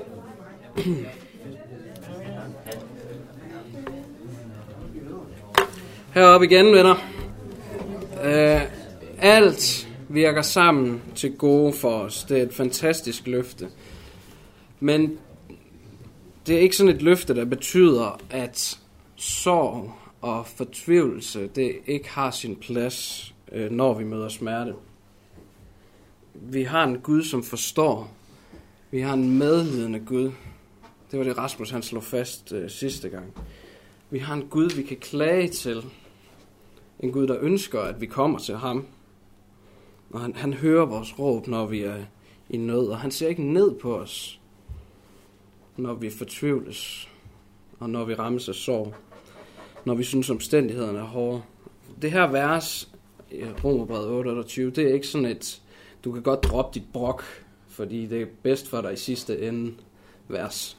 Heroppe 6.14 6.46
igen, 6.46 6.66
venner. 6.66 6.96
Uh, 8.14 8.62
alt 9.20 9.91
virker 10.14 10.42
sammen 10.42 11.02
til 11.16 11.38
gode 11.38 11.74
for 11.74 11.90
os. 11.90 12.24
Det 12.24 12.38
er 12.38 12.44
et 12.44 12.54
fantastisk 12.54 13.28
løfte. 13.28 13.70
Men 14.80 15.18
det 16.48 16.56
er 16.56 16.60
ikke 16.60 16.76
sådan 16.76 16.96
et 16.96 17.02
løfte, 17.02 17.36
der 17.36 17.46
betyder, 17.46 18.22
at 18.30 18.80
sorg 19.16 19.94
og 20.22 20.48
fortvivlelse, 20.48 21.48
det 21.48 21.76
ikke 21.88 22.10
har 22.10 22.32
sin 22.32 22.56
plads, 22.56 23.34
øh, 23.52 23.72
når 23.72 23.94
vi 23.94 24.04
møder 24.04 24.30
smerte. 24.30 24.74
Vi 26.34 26.64
har 26.64 26.84
en 26.84 27.00
Gud, 27.00 27.24
som 27.24 27.44
forstår, 27.44 28.12
vi 28.92 29.02
har 29.02 29.14
en 29.14 29.38
medlidende 29.38 30.00
Gud. 30.00 30.32
Det 31.12 31.20
var 31.20 31.26
det, 31.26 31.38
Rasmus 31.38 31.70
han 31.70 31.82
slog 31.82 32.04
fast 32.04 32.52
øh, 32.52 32.70
sidste 32.70 33.10
gang. 33.10 33.34
Vi 34.10 34.20
har 34.20 34.34
en 34.34 34.48
Gud, 34.50 34.70
vi 34.76 34.84
kan 34.84 34.98
klage 34.98 35.48
til. 35.48 35.86
En 37.00 37.12
Gud, 37.12 37.28
der 37.28 37.38
ønsker, 37.42 37.80
at 37.80 38.02
vi 38.02 38.06
kommer 38.06 38.40
til 38.40 38.56
ham. 38.56 38.86
Og 40.14 40.22
han, 40.22 40.36
han 40.36 40.54
hører 40.54 40.86
vores 40.86 41.20
råb, 41.20 41.48
når 41.48 41.66
vi 41.66 41.82
er 41.82 42.04
i 42.50 42.58
nød. 42.58 42.88
Og 42.88 43.00
han 43.00 43.12
ser 43.12 43.28
ikke 43.28 43.44
ned 43.44 43.76
på 43.76 43.98
os, 43.98 44.40
når 45.78 45.94
vi 45.94 46.10
fortvivles. 46.10 47.10
Og 47.80 47.90
når 47.90 48.06
vi 48.06 48.14
rammes 48.14 48.50
af 48.50 48.56
sorg. 48.56 48.94
Når 49.86 49.96
vi 49.96 50.04
synes, 50.04 50.30
omstændighederne 50.30 51.00
er 51.00 51.04
hårde. 51.04 51.42
Det 52.02 52.12
her 52.12 52.28
vers, 52.28 52.92
Romerbrevet 53.64 54.08
28, 54.08 54.72
det 54.72 54.90
er 54.90 54.94
ikke 54.94 55.08
sådan 55.08 55.28
et, 55.28 55.62
du 56.04 56.12
kan 56.12 56.22
godt 56.22 56.44
droppe 56.44 56.80
dit 56.80 56.88
brok 56.94 57.24
fordi 57.72 58.06
det 58.06 58.22
er 58.22 58.26
bedst 58.44 58.68
for 58.68 58.82
dig 58.82 58.94
i 58.94 58.98
sidste 58.98 59.48
ende 59.48 59.74
vers. 60.28 60.78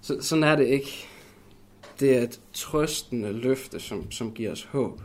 Så, 0.00 0.20
sådan 0.20 0.44
er 0.44 0.56
det 0.56 0.66
ikke. 0.66 1.06
Det 2.00 2.16
er 2.16 2.22
et 2.22 2.40
trøstende 2.52 3.32
løfte, 3.32 3.80
som, 3.80 4.10
som 4.10 4.32
giver 4.32 4.52
os 4.52 4.64
håb. 4.64 5.00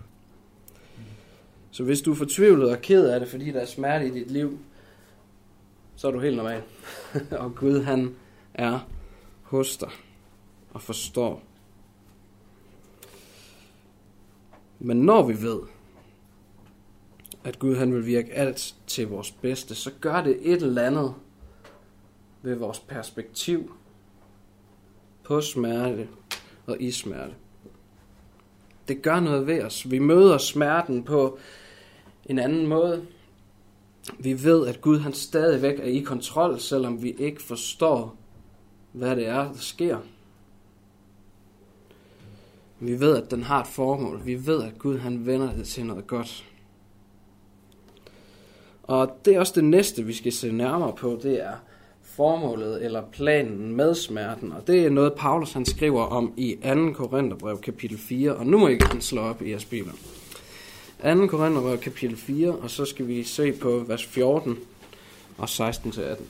Så 1.77 1.83
hvis 1.83 2.01
du 2.01 2.11
er 2.11 2.15
fortvivlet 2.15 2.71
og 2.71 2.81
ked 2.81 3.09
af 3.09 3.19
det, 3.19 3.29
fordi 3.29 3.51
der 3.51 3.59
er 3.59 3.65
smerte 3.65 4.07
i 4.07 4.11
dit 4.11 4.31
liv, 4.31 4.59
så 5.95 6.07
er 6.07 6.11
du 6.11 6.19
helt 6.19 6.37
normal. 6.37 6.61
og 7.43 7.55
Gud 7.55 7.81
han 7.81 8.15
er 8.53 8.79
hos 9.41 9.77
dig 9.77 9.89
og 10.73 10.81
forstår. 10.81 11.43
Men 14.79 14.97
når 14.97 15.27
vi 15.27 15.41
ved, 15.41 15.59
at 17.43 17.59
Gud 17.59 17.75
han 17.75 17.93
vil 17.93 18.05
virke 18.05 18.33
alt 18.33 18.75
til 18.87 19.07
vores 19.07 19.31
bedste, 19.31 19.75
så 19.75 19.91
gør 20.01 20.23
det 20.23 20.37
et 20.41 20.63
eller 20.63 20.83
andet 20.83 21.13
ved 22.41 22.55
vores 22.55 22.79
perspektiv 22.79 23.75
på 25.23 25.41
smerte 25.41 26.09
og 26.65 26.81
i 26.81 26.91
smerte. 26.91 27.33
Det 28.87 29.01
gør 29.01 29.19
noget 29.19 29.47
ved 29.47 29.63
os. 29.63 29.91
Vi 29.91 29.99
møder 29.99 30.37
smerten 30.37 31.03
på 31.03 31.39
en 32.27 32.39
anden 32.39 32.67
måde. 32.67 33.05
Vi 34.19 34.43
ved, 34.43 34.67
at 34.67 34.81
Gud 34.81 34.99
han 34.99 35.13
stadigvæk 35.13 35.79
er 35.79 35.83
i 35.83 35.99
kontrol, 35.99 36.59
selvom 36.59 37.03
vi 37.03 37.11
ikke 37.11 37.43
forstår, 37.43 38.15
hvad 38.91 39.15
det 39.15 39.27
er, 39.27 39.43
der 39.43 39.59
sker. 39.59 39.97
Vi 42.79 42.99
ved, 42.99 43.17
at 43.17 43.31
den 43.31 43.43
har 43.43 43.61
et 43.61 43.67
formål. 43.67 44.21
Vi 44.25 44.47
ved, 44.47 44.63
at 44.63 44.79
Gud 44.79 44.97
han 44.97 45.25
vender 45.25 45.55
det 45.55 45.67
til 45.67 45.85
noget 45.85 46.07
godt. 46.07 46.45
Og 48.83 49.19
det 49.25 49.35
er 49.35 49.39
også 49.39 49.53
det 49.55 49.63
næste, 49.63 50.03
vi 50.03 50.13
skal 50.13 50.31
se 50.31 50.51
nærmere 50.51 50.93
på, 50.93 51.19
det 51.23 51.43
er 51.43 51.53
formålet 52.01 52.85
eller 52.85 53.03
planen 53.11 53.75
med 53.75 53.95
smerten. 53.95 54.51
Og 54.51 54.67
det 54.67 54.85
er 54.85 54.89
noget, 54.89 55.13
Paulus 55.13 55.53
han 55.53 55.65
skriver 55.65 56.03
om 56.03 56.33
i 56.37 56.57
2. 56.63 56.93
Korintherbrev 56.93 57.59
kapitel 57.61 57.97
4. 57.97 58.35
Og 58.35 58.45
nu 58.45 58.57
må 58.57 58.67
I 58.67 58.77
gerne 58.77 59.01
slå 59.01 59.21
op 59.21 59.41
i 59.41 59.49
jeres 59.49 59.65
bibel. 59.65 59.91
2. 61.03 61.27
Korinther 61.27 61.75
kapitel 61.75 62.17
4, 62.17 62.51
og 62.51 62.69
så 62.69 62.85
skal 62.85 63.07
vi 63.07 63.23
se 63.23 63.51
på 63.51 63.79
vers 63.87 64.05
14 64.05 64.57
og 65.37 65.49
16 65.49 65.91
til 65.91 66.01
18. 66.01 66.27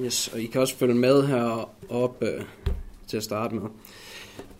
Yes, 0.00 0.28
og 0.28 0.40
I 0.40 0.46
kan 0.46 0.60
også 0.60 0.76
følge 0.76 0.94
med 0.94 1.26
heroppe 1.26 2.26
øh, 2.26 2.44
til 3.06 3.16
at 3.16 3.22
starte 3.22 3.54
med. 3.54 3.68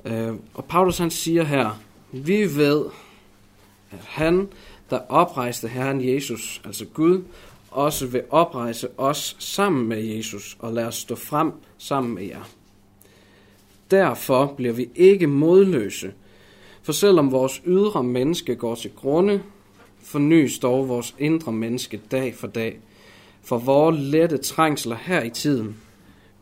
Øh, 0.04 0.34
og 0.54 0.64
Paulus 0.64 0.98
han 0.98 1.10
siger 1.10 1.44
her, 1.44 1.80
vi 2.12 2.56
ved, 2.56 2.84
at 3.90 3.98
han, 4.04 4.48
der 4.90 4.98
oprejste 5.08 5.68
Herren 5.68 6.08
Jesus, 6.08 6.60
altså 6.64 6.84
Gud, 6.84 7.22
også 7.72 8.06
vil 8.06 8.22
oprejse 8.30 8.88
os 8.98 9.36
sammen 9.38 9.88
med 9.88 10.04
Jesus 10.04 10.56
og 10.58 10.72
lade 10.72 10.86
os 10.86 10.94
stå 10.94 11.14
frem 11.14 11.52
sammen 11.78 12.14
med 12.14 12.22
jer. 12.22 12.42
derfor 13.90 14.54
bliver 14.56 14.72
vi 14.72 14.88
ikke 14.94 15.26
modløse. 15.26 16.12
For 16.82 16.92
selvom 16.92 17.32
vores 17.32 17.62
ydre 17.66 18.04
menneske 18.04 18.56
går 18.56 18.74
til 18.74 18.90
grunde, 18.96 19.42
fornyes 20.02 20.58
dog 20.58 20.88
vores 20.88 21.14
indre 21.18 21.52
menneske 21.52 22.00
dag 22.10 22.34
for 22.34 22.46
dag. 22.46 22.80
For 23.42 23.58
vores 23.58 23.96
lette 23.98 24.38
trængsler 24.38 24.96
her 24.96 25.22
i 25.22 25.30
tiden 25.30 25.76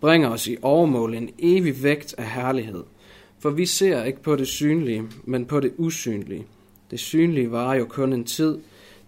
bringer 0.00 0.28
os 0.28 0.46
i 0.46 0.56
overmål 0.62 1.14
en 1.14 1.30
evig 1.38 1.82
vægt 1.82 2.14
af 2.18 2.30
herlighed. 2.30 2.84
For 3.38 3.50
vi 3.50 3.66
ser 3.66 4.04
ikke 4.04 4.22
på 4.22 4.36
det 4.36 4.48
synlige, 4.48 5.04
men 5.24 5.46
på 5.46 5.60
det 5.60 5.72
usynlige. 5.76 6.46
Det 6.90 7.00
synlige 7.00 7.50
varer 7.50 7.74
jo 7.74 7.84
kun 7.84 8.12
en 8.12 8.24
tid, 8.24 8.58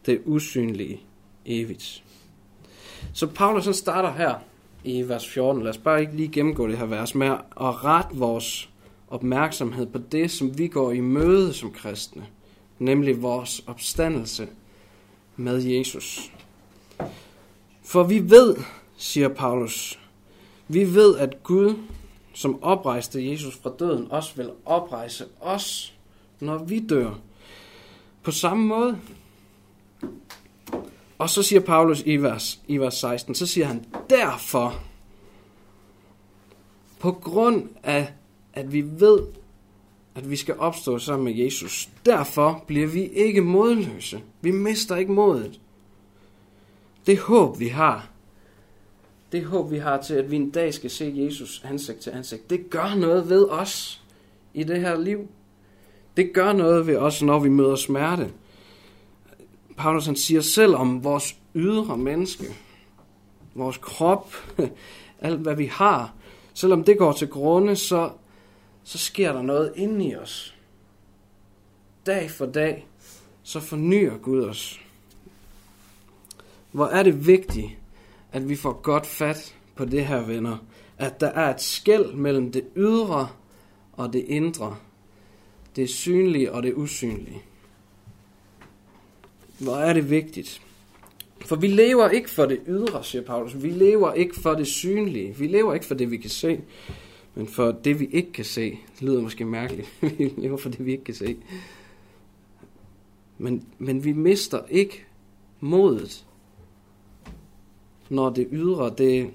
det 0.07 0.23
usynlige 0.25 1.01
evigt. 1.47 2.05
Så 3.13 3.27
Paulus 3.27 3.65
han 3.65 3.75
starter 3.75 4.13
her 4.13 4.35
i 4.85 5.03
vers 5.09 5.29
14. 5.29 5.63
Lad 5.63 5.71
os 5.71 5.79
bare 5.79 6.01
ikke 6.01 6.17
lige 6.17 6.29
gennemgå 6.29 6.69
det 6.69 6.79
her 6.79 6.87
vers 6.87 7.15
med 7.15 7.27
at 7.27 7.85
rette 7.85 8.17
vores 8.17 8.71
opmærksomhed 9.09 9.87
på 9.87 9.99
det, 9.99 10.31
som 10.31 10.59
vi 10.59 10.69
går 10.69 10.93
i 10.93 11.01
møde 11.01 11.53
som 11.53 11.73
kristne, 11.73 12.27
nemlig 12.79 13.23
vores 13.23 13.65
opstandelse 13.67 14.49
med 15.37 15.63
Jesus. 15.63 16.33
For 17.83 18.03
vi 18.03 18.31
ved, 18.31 18.57
siger 18.97 19.29
Paulus, 19.29 19.99
vi 20.69 20.95
ved, 20.95 21.17
at 21.17 21.43
Gud, 21.43 21.75
som 22.35 22.63
oprejste 22.63 23.31
Jesus 23.31 23.57
fra 23.57 23.71
døden, 23.79 24.11
også 24.11 24.37
vil 24.37 24.51
oprejse 24.65 25.25
os, 25.41 25.95
når 26.41 26.59
vi 26.59 26.81
dør. 26.81 27.11
På 28.23 28.31
samme 28.31 28.67
måde. 28.67 28.99
Og 31.23 31.31
så 31.31 31.43
siger 31.43 31.61
Paulus 31.61 32.03
i 32.07 32.17
vers, 32.17 32.61
i 32.69 32.77
vers 32.79 32.95
16, 32.95 33.35
så 33.35 33.47
siger 33.47 33.67
han, 33.67 33.85
derfor, 34.11 34.81
på 36.99 37.13
grund 37.13 37.69
af, 37.83 38.13
at 38.53 38.73
vi 38.73 38.85
ved, 39.01 39.19
at 40.15 40.31
vi 40.31 40.37
skal 40.37 40.55
opstå 40.59 40.99
sammen 40.99 41.25
med 41.25 41.45
Jesus, 41.45 41.89
derfor 42.07 42.65
bliver 42.67 42.87
vi 42.87 43.07
ikke 43.07 43.41
modløse. 43.41 44.23
Vi 44.41 44.51
mister 44.51 44.97
ikke 44.97 45.13
modet. 45.13 45.61
Det 47.07 47.19
håb, 47.19 47.61
vi 47.61 47.69
har, 47.69 48.11
det 49.33 49.45
håb, 49.45 49.71
vi 49.71 49.79
har 49.79 50.03
til, 50.03 50.15
at 50.15 50.31
vi 50.31 50.37
en 50.37 50.51
dag 50.51 50.75
skal 50.75 50.91
se 50.91 51.13
Jesus 51.17 51.63
ansigt 51.65 51.99
til 51.99 52.11
ansigt, 52.11 52.51
det 52.51 52.71
gør 52.71 52.95
noget 52.95 53.29
ved 53.29 53.49
os 53.49 54.03
i 54.55 54.65
det 54.65 54.81
her 54.81 55.01
liv. 55.01 55.29
Det 56.17 56.33
gør 56.33 56.53
noget 56.53 56.87
ved 56.87 56.97
os, 56.97 57.23
når 57.23 57.39
vi 57.39 57.49
møder 57.49 57.77
smerte. 57.77 58.31
Paulus 59.77 60.07
han 60.07 60.17
siger 60.17 60.41
selv 60.41 60.75
om 60.75 61.05
vores 61.05 61.37
ydre 61.55 61.99
menneske, 61.99 62.45
vores 63.55 63.77
krop, 63.77 64.35
alt 65.21 65.41
hvad 65.41 65.57
vi 65.57 65.67
har, 65.67 66.15
selvom 66.55 66.85
det 66.85 66.99
går 66.99 67.13
til 67.13 67.29
grunde, 67.29 67.77
så, 67.77 68.11
så 68.85 68.99
sker 68.99 69.33
der 69.33 69.43
noget 69.43 69.73
inde 69.77 70.07
i 70.07 70.17
os. 70.17 70.55
Dag 72.07 72.31
for 72.31 72.47
dag, 72.47 72.87
så 73.43 73.61
fornyer 73.61 74.19
Gud 74.19 74.45
os. 74.45 74.81
Hvor 76.73 76.87
er 76.87 77.03
det 77.03 77.27
vigtigt, 77.27 77.71
at 78.33 78.49
vi 78.49 78.57
får 78.57 78.73
godt 78.73 79.07
fat 79.07 79.57
på 79.75 79.85
det 79.85 80.07
her, 80.07 80.21
venner. 80.21 80.57
At 80.99 81.21
der 81.21 81.27
er 81.29 81.55
et 81.55 81.61
skæld 81.61 82.13
mellem 82.13 82.53
det 82.53 82.65
ydre 82.77 83.29
og 83.93 84.13
det 84.13 84.25
indre. 84.29 84.77
Det 85.77 85.91
synlige 85.91 86.53
og 86.53 86.63
det 86.63 86.75
usynlige. 86.75 87.43
Hvor 89.63 89.77
er 89.77 89.93
det 89.93 90.11
vigtigt. 90.11 90.63
For 91.41 91.57
vi 91.57 91.67
lever 91.67 92.09
ikke 92.09 92.31
for 92.31 92.47
det 92.47 92.61
ydre, 92.69 93.05
siger 93.05 93.23
Paulus. 93.23 93.63
Vi 93.63 93.71
lever 93.71 94.13
ikke 94.13 94.41
for 94.41 94.55
det 94.55 94.67
synlige. 94.67 95.37
Vi 95.39 95.47
lever 95.47 95.75
ikke 95.75 95.87
for 95.87 95.95
det, 95.95 96.11
vi 96.11 96.17
kan 96.17 96.31
se. 96.31 96.61
Men 97.35 97.47
for 97.47 97.73
det, 97.73 98.01
vi 98.01 98.09
ikke 98.13 98.33
kan 98.33 98.45
se. 98.45 98.71
Det 98.71 99.03
lyder 99.03 99.23
måske 99.23 99.45
mærkeligt. 99.45 99.89
vi 100.19 100.33
lever 100.37 100.57
for 100.57 100.69
det, 100.69 100.87
vi 100.87 100.93
ikke 100.93 101.05
kan 101.05 101.15
se. 101.15 101.37
Men, 103.39 103.65
men 103.79 104.05
vi 104.05 104.13
mister 104.13 104.61
ikke 104.71 105.05
modet 105.61 106.25
når 108.13 108.31
det 108.31 108.49
ydre 108.53 108.95
det 108.99 109.31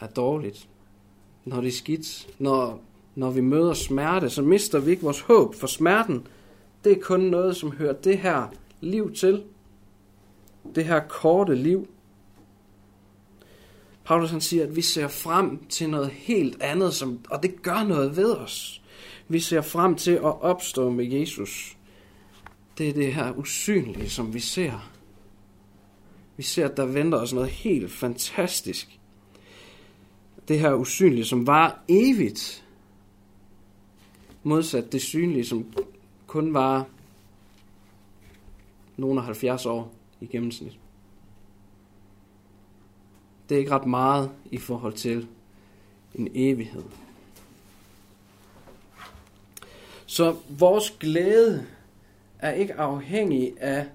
er 0.00 0.06
dårligt, 0.06 0.68
når 1.44 1.60
det 1.60 1.68
er 1.68 1.72
skidt, 1.72 2.28
når, 2.38 2.80
når 3.14 3.30
vi 3.30 3.40
møder 3.40 3.74
smerte, 3.74 4.30
så 4.30 4.42
mister 4.42 4.78
vi 4.78 4.90
ikke 4.90 5.02
vores 5.02 5.20
håb, 5.20 5.54
for 5.54 5.66
smerten, 5.66 6.26
det 6.84 6.92
er 6.92 7.00
kun 7.00 7.20
noget, 7.20 7.56
som 7.56 7.72
hører 7.72 7.92
det 7.92 8.18
her 8.18 8.52
liv 8.80 9.14
til. 9.14 9.44
Det 10.74 10.84
her 10.84 11.00
korte 11.08 11.54
liv. 11.54 11.88
Paulus 14.04 14.30
han 14.30 14.40
siger, 14.40 14.62
at 14.62 14.76
vi 14.76 14.82
ser 14.82 15.08
frem 15.08 15.66
til 15.66 15.90
noget 15.90 16.10
helt 16.10 16.62
andet, 16.62 16.94
som, 16.94 17.20
og 17.30 17.42
det 17.42 17.62
gør 17.62 17.84
noget 17.84 18.16
ved 18.16 18.32
os. 18.32 18.82
Vi 19.28 19.40
ser 19.40 19.60
frem 19.60 19.94
til 19.94 20.10
at 20.10 20.42
opstå 20.42 20.90
med 20.90 21.04
Jesus. 21.04 21.76
Det 22.78 22.88
er 22.88 22.92
det 22.92 23.14
her 23.14 23.32
usynlige, 23.32 24.10
som 24.10 24.34
vi 24.34 24.40
ser. 24.40 24.90
Vi 26.36 26.42
ser, 26.42 26.68
at 26.68 26.76
der 26.76 26.86
venter 26.86 27.18
os 27.18 27.32
noget 27.32 27.48
helt 27.48 27.90
fantastisk. 27.90 28.98
Det 30.48 30.60
her 30.60 30.74
usynlige, 30.74 31.24
som 31.24 31.46
var 31.46 31.84
evigt. 31.88 32.64
Modsat 34.42 34.92
det 34.92 35.02
synlige, 35.02 35.44
som 35.44 35.72
kun 36.26 36.54
var 36.54 36.86
nogle 38.96 39.20
af 39.20 39.24
70 39.24 39.66
år 39.66 39.92
i 40.20 40.26
gennemsnit. 40.26 40.78
Det 43.48 43.54
er 43.54 43.58
ikke 43.58 43.70
ret 43.70 43.86
meget 43.86 44.30
i 44.50 44.58
forhold 44.58 44.92
til 44.92 45.26
en 46.14 46.28
evighed. 46.34 46.82
Så 50.06 50.36
vores 50.48 50.90
glæde 50.90 51.66
er 52.38 52.52
ikke 52.52 52.74
afhængig 52.74 53.52
af 53.60 53.86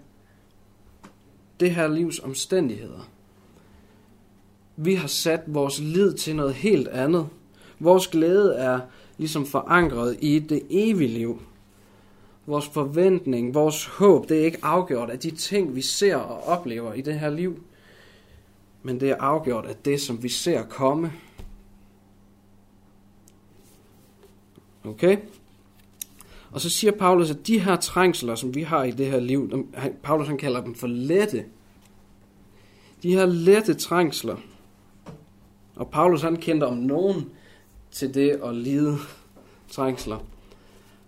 det 1.59 1.71
her 1.71 1.87
livs 1.87 2.19
omstændigheder. 2.19 3.09
Vi 4.75 4.95
har 4.95 5.07
sat 5.07 5.41
vores 5.47 5.79
lid 5.79 6.13
til 6.13 6.35
noget 6.35 6.53
helt 6.53 6.87
andet. 6.87 7.29
Vores 7.79 8.07
glæde 8.07 8.55
er 8.55 8.79
ligesom 9.17 9.45
forankret 9.45 10.17
i 10.21 10.39
det 10.39 10.61
evige 10.69 11.09
liv. 11.13 11.41
Vores 12.45 12.67
forventning, 12.67 13.53
vores 13.53 13.85
håb, 13.85 14.29
det 14.29 14.41
er 14.41 14.45
ikke 14.45 14.65
afgjort 14.65 15.09
af 15.09 15.19
de 15.19 15.31
ting, 15.31 15.75
vi 15.75 15.81
ser 15.81 16.15
og 16.15 16.43
oplever 16.43 16.93
i 16.93 17.01
det 17.01 17.19
her 17.19 17.29
liv. 17.29 17.63
Men 18.83 18.99
det 18.99 19.09
er 19.09 19.15
afgjort 19.19 19.65
af 19.65 19.75
det, 19.75 20.01
som 20.01 20.23
vi 20.23 20.29
ser 20.29 20.63
komme. 20.63 21.13
Okay? 24.83 25.17
Og 26.51 26.61
så 26.61 26.69
siger 26.69 26.91
Paulus, 26.91 27.29
at 27.31 27.47
de 27.47 27.59
her 27.59 27.75
trængsler, 27.75 28.35
som 28.35 28.55
vi 28.55 28.61
har 28.61 28.83
i 28.83 28.91
det 28.91 29.05
her 29.05 29.19
liv, 29.19 29.67
Paulus 30.03 30.27
han 30.27 30.37
kalder 30.37 30.63
dem 30.63 30.75
for 30.75 30.87
lette. 30.87 31.45
De 33.03 33.13
her 33.13 33.25
lette 33.25 33.73
trængsler. 33.73 34.37
Og 35.75 35.89
Paulus 35.89 36.21
han 36.21 36.35
kendte 36.35 36.63
om 36.63 36.77
nogen 36.77 37.29
til 37.91 38.13
det 38.13 38.29
at 38.29 38.55
lide 38.55 38.97
trængsler. 39.69 40.19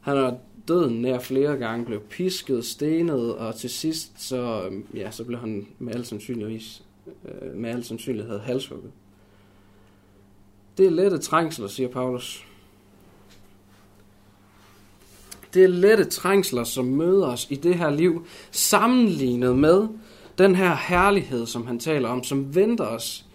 Han 0.02 0.18
har 0.18 0.38
døden 0.68 1.02
nær 1.02 1.20
flere 1.20 1.58
gange, 1.58 1.86
blev 1.86 2.00
pisket, 2.00 2.66
stenet, 2.66 3.36
og 3.36 3.56
til 3.56 3.70
sidst 3.70 4.12
så, 4.18 4.64
øhm, 4.66 4.86
ja, 4.94 5.12
så 5.12 5.24
blev 5.24 5.40
han 5.40 5.68
med 5.80 5.96
al 5.96 6.06
sandsynligvis 6.06 6.84
øh, 7.26 7.56
med 7.56 7.70
al 7.70 7.84
sandsynlighed 7.84 8.40
halshugget. 8.40 8.92
Det 10.78 10.86
er 10.86 10.90
lette 10.90 11.18
trængsler, 11.18 11.68
siger 11.68 11.90
Paulus. 11.90 12.46
Det 15.54 15.64
er 15.64 15.68
lette 15.68 16.06
trængsler, 16.06 16.64
som 16.64 16.86
møder 16.86 17.28
os 17.28 17.48
i 17.50 17.56
det 17.56 17.76
her 17.76 17.90
liv, 17.90 18.26
sammenlignet 18.52 19.58
med 19.58 19.88
den 20.38 20.56
her 20.56 20.76
herlighed, 20.76 21.46
som 21.46 21.68
han 21.68 21.80
taler 21.80 22.10
om, 22.10 22.24
som 22.24 22.56
venter 22.56 22.86
os 22.86 23.26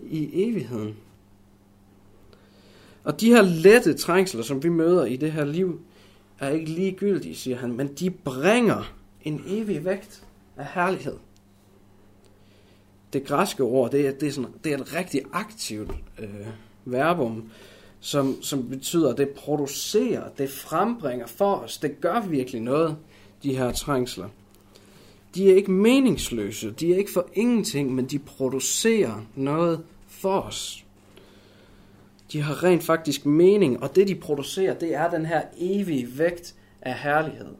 i 0.00 0.30
evigheden. 0.32 0.96
Og 3.04 3.20
de 3.20 3.28
her 3.28 3.42
lette 3.42 3.94
trængsler, 3.94 4.42
som 4.42 4.62
vi 4.62 4.68
møder 4.68 5.04
i 5.04 5.16
det 5.16 5.32
her 5.32 5.44
liv, 5.44 5.80
er 6.38 6.48
ikke 6.48 6.70
ligegyldige, 6.70 7.36
siger 7.36 7.56
han, 7.56 7.72
men 7.72 7.94
de 7.94 8.10
bringer 8.10 8.94
en 9.22 9.42
evig 9.46 9.84
vægt 9.84 10.24
af 10.56 10.66
herlighed. 10.74 11.16
Det 13.12 13.24
græske 13.24 13.62
ord, 13.62 13.90
det 13.90 14.06
er, 14.06 14.12
det 14.12 14.28
er, 14.28 14.32
sådan, 14.32 14.50
det 14.64 14.72
er 14.72 14.78
et 14.78 14.94
rigtig 14.94 15.22
aktivt 15.32 15.90
øh, 16.18 16.46
verbum, 16.84 17.50
som, 18.00 18.42
som 18.42 18.68
betyder, 18.68 19.12
at 19.12 19.18
det 19.18 19.28
producerer, 19.28 20.28
det 20.38 20.50
frembringer 20.50 21.26
for 21.26 21.54
os, 21.54 21.78
det 21.78 22.00
gør 22.00 22.20
virkelig 22.20 22.60
noget, 22.60 22.96
de 23.42 23.56
her 23.56 23.72
trængsler. 23.72 24.28
De 25.34 25.50
er 25.50 25.56
ikke 25.56 25.70
meningsløse, 25.70 26.70
de 26.70 26.92
er 26.92 26.96
ikke 26.96 27.12
for 27.12 27.28
ingenting, 27.34 27.94
men 27.94 28.06
de 28.06 28.18
producerer 28.18 29.26
noget 29.34 29.84
for 30.08 30.40
os. 30.40 30.84
De 32.32 32.42
har 32.42 32.64
rent 32.64 32.82
faktisk 32.82 33.26
mening, 33.26 33.82
og 33.82 33.96
det 33.96 34.08
de 34.08 34.14
producerer, 34.14 34.74
det 34.74 34.94
er 34.94 35.10
den 35.10 35.26
her 35.26 35.42
evige 35.58 36.18
vægt 36.18 36.54
af 36.82 36.94
herlighed. 36.94 37.54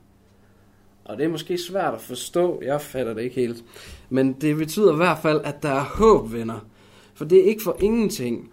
Og 1.04 1.16
det 1.16 1.24
er 1.24 1.28
måske 1.28 1.58
svært 1.58 1.94
at 1.94 2.00
forstå, 2.00 2.62
jeg 2.64 2.80
fatter 2.80 3.14
det 3.14 3.22
ikke 3.22 3.40
helt. 3.40 3.64
Men 4.08 4.32
det 4.32 4.56
betyder 4.56 4.92
i 4.92 4.96
hvert 4.96 5.18
fald, 5.18 5.40
at 5.44 5.62
der 5.62 5.70
er 5.70 5.84
håb, 5.84 6.32
venner. 6.32 6.66
For 7.14 7.24
det 7.24 7.38
er 7.38 7.44
ikke 7.44 7.62
for 7.62 7.76
ingenting, 7.80 8.52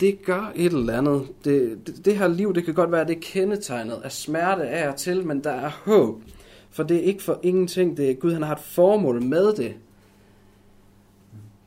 det 0.00 0.22
gør 0.22 0.52
et 0.54 0.72
eller 0.72 0.98
andet. 0.98 1.28
Det, 1.44 1.86
det, 1.86 2.04
det 2.04 2.18
her 2.18 2.28
liv, 2.28 2.54
det 2.54 2.64
kan 2.64 2.74
godt 2.74 2.92
være, 2.92 3.06
det 3.06 3.16
er 3.16 3.20
kendetegnet 3.20 4.00
af 4.04 4.12
smerte 4.12 4.62
af 4.62 4.88
og 4.88 4.96
til, 4.96 5.26
men 5.26 5.44
der 5.44 5.50
er 5.50 5.70
håb. 5.84 6.22
For 6.70 6.82
det 6.82 6.96
er 6.96 7.00
ikke 7.00 7.22
for 7.22 7.40
ingenting. 7.42 7.96
Det 7.96 8.10
er 8.10 8.14
Gud, 8.14 8.32
han 8.32 8.42
har 8.42 8.54
et 8.54 8.60
formål 8.60 9.22
med 9.22 9.52
det. 9.52 9.74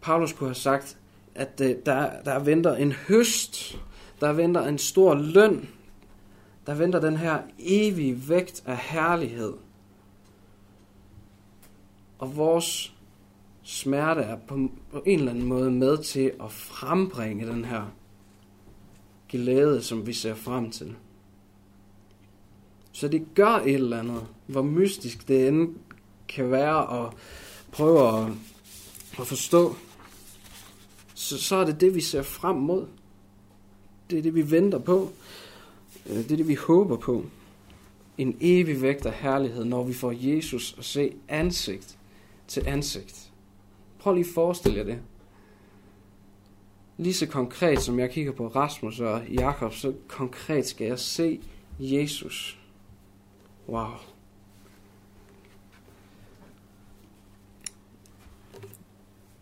Paulus 0.01 0.33
kunne 0.33 0.49
have 0.49 0.55
sagt, 0.55 0.97
at 1.35 1.61
øh, 1.63 1.75
der, 1.85 2.09
der 2.25 2.39
venter 2.39 2.75
en 2.75 2.91
høst. 2.91 3.79
Der 4.21 4.33
venter 4.33 4.67
en 4.67 4.77
stor 4.77 5.15
løn. 5.15 5.69
Der 6.65 6.75
venter 6.75 6.99
den 6.99 7.17
her 7.17 7.41
evige 7.59 8.29
vægt 8.29 8.63
af 8.65 8.77
herlighed. 8.77 9.53
Og 12.19 12.37
vores 12.37 12.93
smerte 13.63 14.21
er 14.21 14.37
på, 14.47 14.55
en 15.05 15.19
eller 15.19 15.31
anden 15.31 15.45
måde 15.45 15.71
med 15.71 15.97
til 15.97 16.31
at 16.43 16.51
frembringe 16.51 17.47
den 17.47 17.65
her 17.65 17.83
glæde, 19.29 19.83
som 19.83 20.07
vi 20.07 20.13
ser 20.13 20.35
frem 20.35 20.71
til. 20.71 20.95
Så 22.91 23.07
det 23.07 23.27
gør 23.35 23.55
et 23.55 23.73
eller 23.73 23.99
andet, 23.99 24.27
hvor 24.45 24.61
mystisk 24.61 25.27
det 25.27 25.47
end 25.47 25.75
kan 26.27 26.51
være 26.51 27.05
at 27.05 27.13
prøve 27.71 28.21
at, 28.21 28.31
at 29.19 29.27
forstå. 29.27 29.75
Så, 31.13 31.37
så 31.37 31.55
er 31.55 31.65
det 31.65 31.81
det, 31.81 31.95
vi 31.95 32.01
ser 32.01 32.21
frem 32.21 32.55
mod. 32.55 32.87
Det 34.09 34.17
er 34.19 34.21
det, 34.21 34.35
vi 34.35 34.51
venter 34.51 34.79
på. 34.79 35.09
Øh, 36.09 36.15
det 36.15 36.31
er 36.31 36.37
det, 36.37 36.47
vi 36.47 36.55
håber 36.55 36.97
på. 36.97 37.25
En 38.17 38.37
evig 38.41 38.81
vægt 38.81 39.05
af 39.05 39.13
herlighed, 39.13 39.65
når 39.65 39.83
vi 39.83 39.93
får 39.93 40.13
Jesus 40.17 40.75
at 40.77 40.85
se 40.85 41.13
ansigt 41.27 41.97
til 42.47 42.67
ansigt. 42.67 43.31
Prøv 43.99 44.13
lige 44.13 44.27
at 44.27 44.33
forestille 44.33 44.77
jer 44.77 44.83
det. 44.83 44.99
Lige 46.97 47.13
så 47.13 47.25
konkret 47.25 47.81
som 47.81 47.99
jeg 47.99 48.11
kigger 48.11 48.31
på 48.31 48.47
Rasmus 48.47 48.99
og 48.99 49.27
Jakob, 49.27 49.73
så 49.73 49.93
konkret 50.07 50.67
skal 50.67 50.87
jeg 50.87 50.99
se 50.99 51.39
Jesus. 51.79 52.59
Wow. 53.69 53.87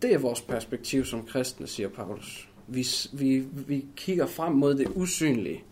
Det 0.01 0.13
er 0.13 0.17
vores 0.17 0.41
perspektiv 0.41 1.05
som 1.05 1.25
kristne, 1.25 1.67
siger 1.67 1.89
Paulus. 1.89 2.49
Vi, 2.67 2.87
vi, 3.13 3.43
vi 3.67 3.85
kigger 3.95 4.27
frem 4.27 4.53
mod 4.53 4.75
det 4.75 4.87
usynlige. 4.95 5.63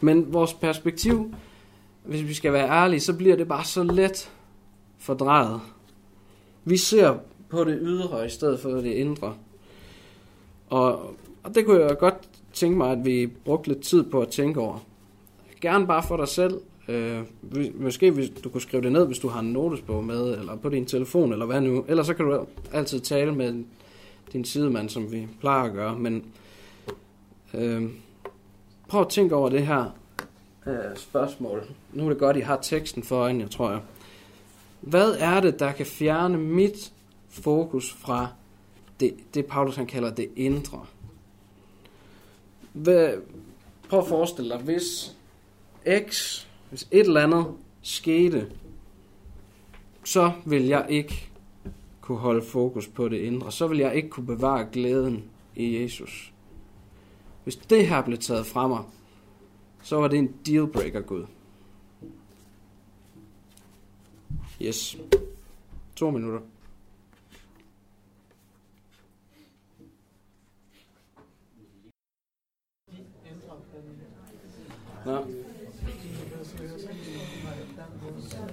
Men 0.00 0.32
vores 0.32 0.54
perspektiv, 0.54 1.34
hvis 2.04 2.28
vi 2.28 2.34
skal 2.34 2.52
være 2.52 2.68
ærlige, 2.68 3.00
så 3.00 3.16
bliver 3.16 3.36
det 3.36 3.48
bare 3.48 3.64
så 3.64 3.82
let 3.82 4.32
fordrejet. 4.98 5.60
Vi 6.64 6.76
ser 6.76 7.18
på 7.48 7.64
det 7.64 7.78
ydre 7.82 8.26
i 8.26 8.28
stedet 8.28 8.60
for 8.60 8.70
det 8.70 8.92
indre. 8.92 9.34
Og, 10.70 11.16
og 11.42 11.54
det 11.54 11.66
kunne 11.66 11.84
jeg 11.84 11.98
godt 11.98 12.28
tænke 12.52 12.78
mig, 12.78 12.90
at 12.90 13.04
vi 13.04 13.26
brugte 13.44 13.68
lidt 13.68 13.80
tid 13.80 14.02
på 14.02 14.20
at 14.20 14.28
tænke 14.28 14.60
over. 14.60 14.78
Gerne 15.60 15.86
bare 15.86 16.02
for 16.02 16.16
dig 16.16 16.28
selv. 16.28 16.60
Øh, 16.88 17.20
måske 17.74 18.10
hvis 18.10 18.30
du 18.44 18.48
kunne 18.48 18.60
skrive 18.60 18.82
det 18.82 18.92
ned, 18.92 19.06
hvis 19.06 19.18
du 19.18 19.28
har 19.28 19.40
en 19.40 19.52
notesbog 19.52 20.04
med, 20.04 20.38
eller 20.38 20.56
på 20.56 20.68
din 20.68 20.86
telefon, 20.86 21.32
eller 21.32 21.46
hvad 21.46 21.60
nu. 21.60 21.84
Ellers 21.88 22.06
så 22.06 22.14
kan 22.14 22.26
du 22.26 22.46
altid 22.72 23.00
tale 23.00 23.34
med 23.34 23.64
din 24.32 24.44
sidemand, 24.44 24.88
som 24.88 25.12
vi 25.12 25.28
plejer 25.40 25.62
at 25.62 25.72
gøre. 25.72 25.98
Men 25.98 26.24
øh, 27.54 27.90
prøv 28.88 29.00
at 29.00 29.08
tænke 29.08 29.34
over 29.34 29.48
det 29.48 29.66
her 29.66 29.96
øh, 30.66 30.96
spørgsmål. 30.96 31.62
Nu 31.92 32.04
er 32.04 32.08
det 32.08 32.18
godt, 32.18 32.36
I 32.36 32.40
har 32.40 32.58
teksten 32.62 33.02
foran 33.02 33.40
jer, 33.40 33.48
tror 33.48 33.70
jeg. 33.70 33.80
Hvad 34.80 35.16
er 35.18 35.40
det, 35.40 35.58
der 35.58 35.72
kan 35.72 35.86
fjerne 35.86 36.38
mit 36.38 36.92
fokus 37.28 37.92
fra 37.92 38.28
det, 39.00 39.14
det 39.34 39.46
Paulus 39.46 39.76
han 39.76 39.86
kalder 39.86 40.14
det 40.14 40.28
indre. 40.36 40.86
Hvad, 42.72 43.14
prøv 43.88 43.98
at 43.98 44.06
forestille 44.06 44.50
dig, 44.50 44.58
hvis 44.58 45.16
X, 46.08 46.40
hvis 46.70 46.88
et 46.90 47.06
eller 47.06 47.22
andet 47.22 47.46
skete, 47.82 48.46
så 50.04 50.32
vil 50.44 50.66
jeg 50.66 50.86
ikke 50.88 51.28
kunne 52.00 52.18
holde 52.18 52.42
fokus 52.42 52.88
på 52.88 53.08
det 53.08 53.18
indre. 53.18 53.52
Så 53.52 53.66
vil 53.66 53.78
jeg 53.78 53.94
ikke 53.94 54.08
kunne 54.08 54.26
bevare 54.26 54.66
glæden 54.72 55.24
i 55.56 55.82
Jesus. 55.82 56.31
Hvis 57.44 57.56
det 57.56 57.88
her 57.88 58.02
blev 58.02 58.18
taget 58.18 58.46
fra 58.46 58.66
mig, 58.66 58.82
så 59.82 59.96
var 59.96 60.08
det 60.08 60.18
en 60.18 60.34
dealbreaker, 60.46 61.00
Gud. 61.00 61.26
Yes. 64.62 64.96
To 65.96 66.10
minutter. 66.10 66.40
Nå. 75.06 75.26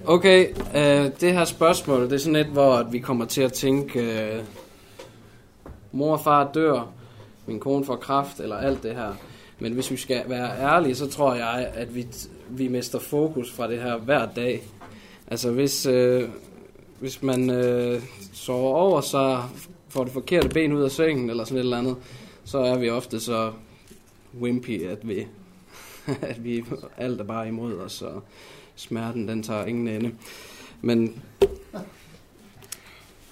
Okay, 0.06 0.48
øh, 0.74 1.20
det 1.20 1.32
her 1.32 1.44
spørgsmål, 1.44 2.02
det 2.02 2.12
er 2.12 2.18
sådan 2.18 2.36
et, 2.36 2.46
hvor 2.46 2.82
vi 2.82 2.98
kommer 2.98 3.24
til 3.24 3.42
at 3.42 3.52
tænke, 3.52 4.00
øh, 4.00 4.44
mor 5.92 6.12
og 6.12 6.20
far 6.20 6.52
dør, 6.52 6.92
min 7.46 7.60
kone 7.60 7.84
får 7.84 7.96
kraft, 7.96 8.40
eller 8.40 8.56
alt 8.56 8.82
det 8.82 8.94
her. 8.94 9.12
Men 9.58 9.72
hvis 9.72 9.90
vi 9.90 9.96
skal 9.96 10.22
være 10.26 10.60
ærlige, 10.60 10.94
så 10.94 11.06
tror 11.06 11.34
jeg, 11.34 11.70
at 11.74 11.94
vi, 11.94 12.06
vi 12.48 12.68
mister 12.68 12.98
fokus 12.98 13.52
fra 13.52 13.70
det 13.70 13.82
her 13.82 13.96
hver 13.96 14.26
dag. 14.36 14.62
Altså 15.26 15.50
hvis, 15.50 15.86
øh, 15.86 16.28
hvis 17.00 17.22
man 17.22 17.50
øh, 17.50 18.02
sover 18.32 18.76
over, 18.76 19.00
så 19.00 19.42
får 19.88 20.04
det 20.04 20.12
forkerte 20.12 20.48
ben 20.48 20.72
ud 20.72 20.82
af 20.82 20.90
sengen, 20.90 21.30
eller 21.30 21.44
sådan 21.44 21.56
et 21.56 21.60
eller 21.60 21.78
andet, 21.78 21.96
så 22.44 22.58
er 22.58 22.78
vi 22.78 22.90
ofte 22.90 23.20
så 23.20 23.52
wimpy, 24.40 24.86
at 24.86 25.08
vi 25.08 25.26
at 26.30 26.44
vi 26.44 26.64
alt 26.96 27.20
er 27.20 27.24
bare 27.24 27.48
imod 27.48 27.74
os, 27.74 28.02
og 28.02 28.22
smerten 28.74 29.28
den 29.28 29.42
tager 29.42 29.64
ingen 29.64 29.88
ende. 29.88 30.12
Men 30.80 31.22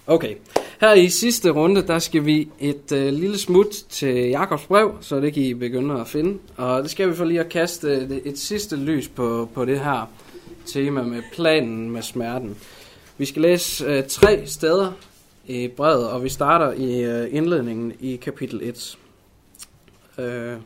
okay, 0.09 0.35
her 0.81 0.93
i 0.95 1.09
sidste 1.09 1.51
runde, 1.51 1.83
der 1.83 1.99
skal 1.99 2.25
vi 2.25 2.49
et 2.61 2.93
øh, 2.93 3.13
lille 3.13 3.39
smut 3.39 3.71
til 3.89 4.15
Jakobs 4.15 4.67
brev, 4.67 4.99
så 5.01 5.21
det 5.21 5.35
kan 5.35 5.43
I 5.43 5.55
begynde 5.55 6.01
at 6.01 6.09
finde. 6.09 6.39
Og 6.57 6.83
det 6.83 6.91
skal 6.91 7.09
vi 7.09 7.15
for 7.15 7.25
lige 7.25 7.41
at 7.41 7.49
kaste 7.49 7.89
øh, 7.89 8.03
et, 8.03 8.23
et 8.25 8.39
sidste 8.39 8.77
lys 8.77 9.09
på, 9.09 9.49
på 9.55 9.65
det 9.65 9.81
her 9.81 10.11
tema 10.67 11.03
med 11.03 11.23
planen 11.33 11.91
med 11.91 12.03
smerten. 12.03 12.57
Vi 13.19 13.25
skal 13.25 13.43
læse 13.43 13.85
øh, 13.85 14.05
tre 14.09 14.47
steder 14.47 14.93
i 15.47 15.69
brevet, 15.69 16.11
og 16.11 16.25
vi 16.25 16.29
starter 16.29 16.73
i 16.73 17.05
øh, 17.05 17.35
indledningen 17.35 17.93
i 18.01 18.17
kapitel 18.17 18.61
1. 18.63 18.99
Øh, 20.19 20.57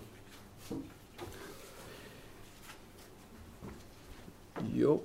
Jo. 4.75 5.03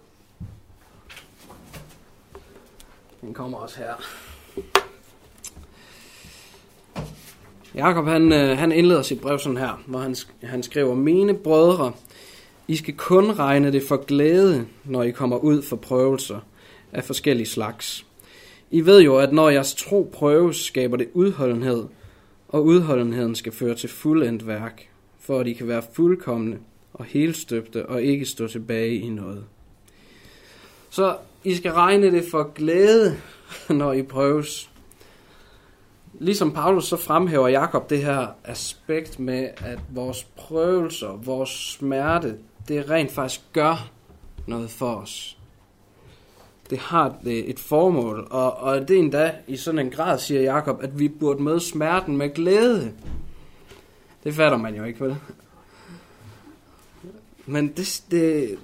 Den 3.22 3.34
kommer 3.34 3.58
også 3.58 3.78
her. 3.78 4.27
Jakob 7.76 8.06
han, 8.06 8.34
øh, 8.34 8.58
han 8.58 8.72
indleder 8.72 9.02
sit 9.02 9.22
brev 9.22 9.40
sådan 9.40 9.58
her, 9.58 9.84
hvor 9.86 10.00
han, 10.00 10.16
han 10.44 10.64
skriver, 10.64 10.96
Mine 10.96 11.34
brødre, 11.34 11.92
I 12.68 12.76
skal 12.76 12.94
kun 12.94 13.32
regne 13.32 13.72
det 13.72 13.84
for 13.84 14.06
glæde, 14.06 14.66
når 14.84 15.04
I 15.04 15.12
kommer 15.12 15.38
ud 15.38 15.62
for 15.62 15.76
prøvelser 15.76 16.40
af 16.94 17.04
forskellige 17.04 17.48
slags. 17.48 18.06
I 18.72 18.86
ved 18.86 19.02
jo, 19.02 19.18
at 19.18 19.34
når 19.34 19.50
jeres 19.50 19.76
tro 19.76 20.10
prøves, 20.14 20.58
skaber 20.58 20.98
det 20.98 21.08
udholdenhed, 21.14 21.84
og 22.50 22.66
udholdenheden 22.66 23.36
skal 23.36 23.52
føre 23.52 23.76
til 23.76 23.90
fuldendt 23.90 24.48
værk, 24.48 24.90
for 25.20 25.40
at 25.40 25.48
I 25.48 25.54
kan 25.54 25.68
være 25.68 25.84
fuldkommende 25.94 26.58
og 26.94 27.06
helstøbte 27.06 27.86
og 27.86 28.04
ikke 28.04 28.26
stå 28.26 28.48
tilbage 28.48 28.96
i 28.96 29.10
noget. 29.10 29.44
Så 30.90 31.16
I 31.44 31.56
skal 31.56 31.72
regne 31.72 32.12
det 32.12 32.26
for 32.32 32.54
glæde, 32.54 33.18
når 33.70 33.94
I 33.94 34.02
prøves. 34.02 34.70
Ligesom 36.20 36.52
Paulus 36.52 36.86
så 36.86 36.98
fremhæver 36.98 37.48
Jakob 37.48 37.90
det 37.90 38.04
her 38.04 38.28
aspekt 38.44 39.20
med, 39.20 39.50
at 39.58 39.80
vores 39.90 40.24
prøvelser, 40.24 41.08
vores 41.08 41.50
smerte, 41.50 42.38
det 42.68 42.90
rent 42.90 43.12
faktisk 43.12 43.42
gør 43.54 43.90
noget 44.48 44.70
for 44.70 44.96
os. 44.96 45.38
Det 46.70 46.78
har 46.78 47.16
et 47.26 47.60
formål, 47.60 48.28
og, 48.32 48.58
og 48.58 48.88
det 48.88 48.96
er 48.96 49.00
endda 49.00 49.36
i 49.48 49.58
sådan 49.58 49.80
en 49.80 49.90
grad, 49.90 50.20
siger 50.20 50.42
Jakob, 50.42 50.84
at 50.84 51.00
vi 51.00 51.08
burde 51.08 51.44
møde 51.44 51.60
smerten 51.60 52.18
med 52.18 52.34
glæde. 52.34 52.94
Det 54.24 54.34
fatter 54.34 54.58
man 54.58 54.76
jo 54.76 54.84
ikke, 54.84 55.00
vel? 55.00 55.16
Men 57.46 57.68
det, 57.68 58.04
det, 58.12 58.58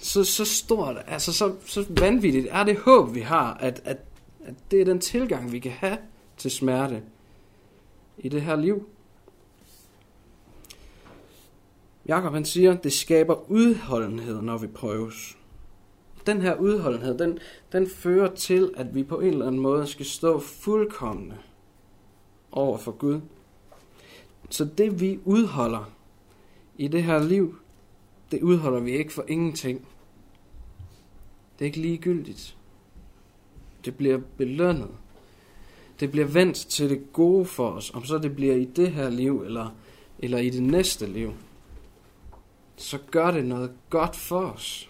så, 0.00 0.24
så 0.24 0.44
stort, 0.44 0.96
altså 1.06 1.32
så, 1.32 1.52
så 1.66 1.84
vanvittigt 1.88 2.46
er 2.50 2.64
det 2.64 2.78
håb, 2.78 3.14
vi 3.14 3.20
har, 3.20 3.56
at, 3.60 3.80
at, 3.84 3.98
at 4.44 4.54
det 4.70 4.80
er 4.80 4.84
den 4.84 5.00
tilgang, 5.00 5.52
vi 5.52 5.58
kan 5.58 5.72
have 5.72 5.96
til 6.36 6.50
smerte 6.50 7.02
i 8.18 8.28
det 8.28 8.42
her 8.42 8.56
liv. 8.56 8.88
Jakob 12.06 12.32
han 12.32 12.44
siger, 12.44 12.76
det 12.76 12.92
skaber 12.92 13.50
udholdenhed, 13.50 14.42
når 14.42 14.58
vi 14.58 14.66
prøves. 14.66 15.38
Den 16.26 16.42
her 16.42 16.54
udholdenhed, 16.54 17.18
den, 17.18 17.38
den 17.72 17.88
fører 17.88 18.34
til, 18.34 18.74
at 18.76 18.94
vi 18.94 19.04
på 19.04 19.20
en 19.20 19.28
eller 19.28 19.46
anden 19.46 19.60
måde 19.60 19.86
skal 19.86 20.06
stå 20.06 20.40
fuldkommende 20.40 21.36
over 22.52 22.78
for 22.78 22.92
Gud. 22.92 23.20
Så 24.50 24.64
det 24.64 25.00
vi 25.00 25.18
udholder 25.24 25.90
i 26.76 26.88
det 26.88 27.02
her 27.02 27.22
liv, 27.22 27.58
det 28.30 28.42
udholder 28.42 28.80
vi 28.80 28.90
ikke 28.90 29.12
for 29.12 29.24
ingenting. 29.28 29.88
Det 31.58 31.64
er 31.64 31.66
ikke 31.66 31.80
ligegyldigt. 31.80 32.56
Det 33.84 33.96
bliver 33.96 34.20
belønnet. 34.36 34.90
Det 36.00 36.10
bliver 36.10 36.26
vendt 36.26 36.56
til 36.56 36.90
det 36.90 37.12
gode 37.12 37.44
for 37.44 37.70
os, 37.70 37.90
om 37.94 38.04
så 38.04 38.18
det 38.18 38.36
bliver 38.36 38.54
i 38.54 38.64
det 38.64 38.90
her 38.90 39.10
liv, 39.10 39.42
eller, 39.46 39.70
eller 40.18 40.38
i 40.38 40.50
det 40.50 40.62
næste 40.62 41.06
liv. 41.06 41.32
Så 42.76 42.98
gør 43.10 43.30
det 43.30 43.44
noget 43.44 43.70
godt 43.90 44.16
for 44.16 44.40
os. 44.40 44.88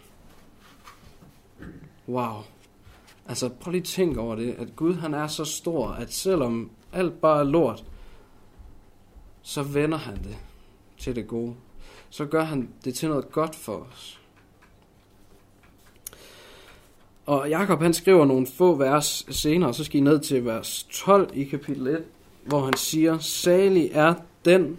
Wow. 2.09 2.43
Altså 3.27 3.49
prøv 3.49 3.71
lige 3.71 3.81
at 3.81 3.87
tænke 3.87 4.21
over 4.21 4.35
det, 4.35 4.55
at 4.59 4.77
Gud 4.77 4.95
han 4.95 5.15
er 5.15 5.27
så 5.27 5.45
stor, 5.45 5.89
at 5.89 6.13
selvom 6.13 6.71
alt 6.93 7.21
bare 7.21 7.41
er 7.41 7.45
lort, 7.45 7.85
så 9.43 9.63
vender 9.63 9.99
han 9.99 10.17
det 10.17 10.37
til 10.99 11.17
det 11.17 11.27
gode. 11.27 11.55
Så 12.11 12.27
gør 12.27 12.45
han 12.45 12.69
det 12.85 12.95
til 12.95 13.09
noget 13.09 13.31
godt 13.31 13.55
for 13.55 13.87
os. 13.93 14.21
Og 17.27 17.49
Jakob 17.49 17.83
han 17.83 17.95
skriver 17.95 18.25
nogle 18.25 18.47
få 18.47 18.75
vers 18.75 19.27
senere, 19.31 19.75
så 19.75 19.85
skal 19.85 20.01
I 20.01 20.03
ned 20.03 20.21
til 20.21 20.45
vers 20.45 20.87
12 20.91 21.31
i 21.35 21.45
kapitel 21.45 21.87
1, 21.87 22.05
hvor 22.45 22.65
han 22.65 22.77
siger, 22.77 23.19
Salig 23.19 23.91
er 23.93 24.15
den, 24.45 24.79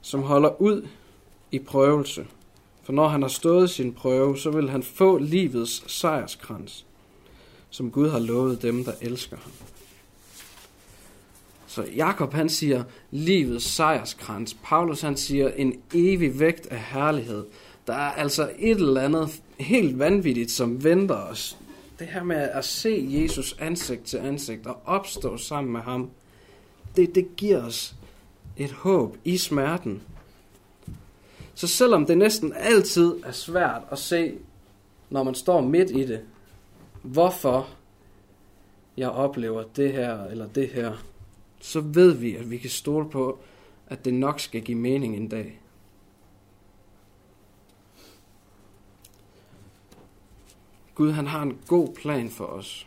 som 0.00 0.22
holder 0.22 0.62
ud 0.62 0.88
i 1.52 1.58
prøvelse. 1.58 2.26
For 2.82 2.92
når 2.92 3.08
han 3.08 3.22
har 3.22 3.28
stået 3.28 3.70
sin 3.70 3.92
prøve, 3.92 4.38
så 4.38 4.50
vil 4.50 4.70
han 4.70 4.82
få 4.82 5.18
livets 5.18 5.92
sejrskrans, 5.92 6.86
som 7.70 7.90
Gud 7.90 8.08
har 8.08 8.18
lovet 8.18 8.62
dem, 8.62 8.84
der 8.84 8.92
elsker 9.00 9.36
ham. 9.36 9.52
Så 11.66 11.84
Jakob 11.96 12.32
han 12.32 12.48
siger 12.48 12.84
livets 13.10 13.64
sejrskrans. 13.64 14.56
Paulus 14.62 15.00
han 15.00 15.16
siger 15.16 15.50
en 15.56 15.80
evig 15.94 16.40
vægt 16.40 16.66
af 16.66 16.78
herlighed. 16.80 17.44
Der 17.86 17.94
er 17.94 18.12
altså 18.12 18.50
et 18.58 18.76
eller 18.76 19.00
andet 19.00 19.40
helt 19.58 19.98
vanvittigt, 19.98 20.50
som 20.50 20.84
venter 20.84 21.14
os. 21.14 21.56
Det 21.98 22.06
her 22.06 22.22
med 22.22 22.36
at 22.36 22.64
se 22.64 23.06
Jesus 23.08 23.56
ansigt 23.58 24.04
til 24.04 24.16
ansigt 24.16 24.66
og 24.66 24.80
opstå 24.84 25.36
sammen 25.36 25.72
med 25.72 25.80
ham, 25.80 26.10
det, 26.96 27.14
det 27.14 27.36
giver 27.36 27.64
os 27.64 27.94
et 28.56 28.72
håb 28.72 29.16
i 29.24 29.38
smerten. 29.38 30.02
Så 31.54 31.66
selvom 31.66 32.06
det 32.06 32.18
næsten 32.18 32.52
altid 32.56 33.14
er 33.24 33.32
svært 33.32 33.82
at 33.90 33.98
se, 33.98 34.34
når 35.10 35.22
man 35.22 35.34
står 35.34 35.60
midt 35.60 35.90
i 35.90 36.06
det, 36.06 36.20
hvorfor 37.02 37.68
jeg 38.96 39.10
oplever 39.10 39.64
det 39.76 39.92
her 39.92 40.24
eller 40.24 40.48
det 40.48 40.68
her, 40.68 40.92
så 41.60 41.80
ved 41.80 42.12
vi, 42.12 42.36
at 42.36 42.50
vi 42.50 42.56
kan 42.56 42.70
stole 42.70 43.10
på, 43.10 43.38
at 43.88 44.04
det 44.04 44.14
nok 44.14 44.40
skal 44.40 44.62
give 44.62 44.78
mening 44.78 45.16
en 45.16 45.28
dag. 45.28 45.60
Gud 50.96 51.12
han 51.12 51.26
har 51.26 51.42
en 51.42 51.58
god 51.66 51.94
plan 51.94 52.30
for 52.30 52.44
os. 52.44 52.86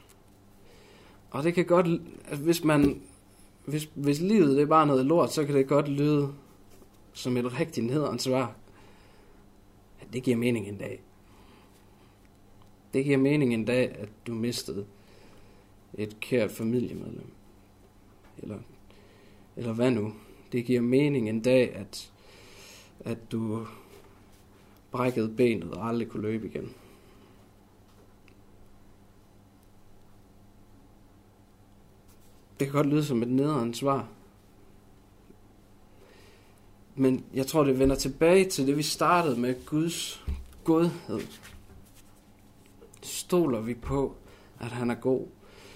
Og 1.32 1.43
det 1.43 1.54
kan 1.54 1.65
godt, 1.65 1.88
altså 2.28 2.43
hvis 2.43 2.63
man, 2.63 3.02
hvis, 3.65 3.89
hvis 3.93 4.19
livet 4.19 4.56
det 4.56 4.62
er 4.62 4.67
bare 4.67 4.88
noget 4.88 5.06
lort, 5.06 5.34
så 5.34 5.45
kan 5.45 5.56
det 5.56 5.67
godt 5.67 5.88
lyde 5.88 6.34
som 7.13 7.38
et 7.38 7.60
rigtig 7.60 7.84
nederen 7.84 8.19
svar. 8.19 8.56
At 10.02 10.08
det 10.13 10.24
giver 10.24 10.38
mening 10.38 10.67
en 10.67 10.78
dag. 10.78 11.02
Det 12.93 13.06
giver 13.06 13.17
mening 13.17 13.54
en 13.54 13.65
dag, 13.65 13.95
at 13.95 14.10
du 14.28 14.34
mistede 14.34 14.86
et 15.93 16.19
kært 16.19 16.52
familiemedlem. 16.52 17.32
Eller, 18.38 18.58
eller 19.56 19.74
hvad 19.74 19.91
nu? 19.91 20.13
Det 20.52 20.65
giver 20.65 20.82
mening 20.82 21.30
en 21.30 21.41
dag, 21.41 21.76
at, 21.76 22.12
at 23.00 23.32
du 23.32 23.67
brækkede 24.91 25.30
benet 25.30 25.72
og 25.72 25.88
aldrig 25.88 26.08
kunne 26.08 26.24
løbe 26.24 26.48
igen. 26.48 26.74
Det 32.60 32.67
kan 32.67 32.74
godt 32.74 32.88
lyde 32.88 33.06
som 33.06 33.24
et 33.24 33.30
nederen 33.30 33.74
svar. 33.74 34.08
Men 36.95 37.26
jeg 37.34 37.48
tror, 37.48 37.63
det 37.63 37.80
vender 37.80 37.95
tilbage 37.95 38.50
til 38.50 38.67
det, 38.67 38.78
vi 38.78 38.84
startede 38.84 39.39
med 39.39 39.65
Guds 39.65 40.26
godhed. 40.63 41.22
Stoler 43.02 43.62
vi 43.62 43.74
på, 43.74 44.15
at 44.60 44.72
han 44.72 44.89
er 44.89 44.95
god? 44.95 45.28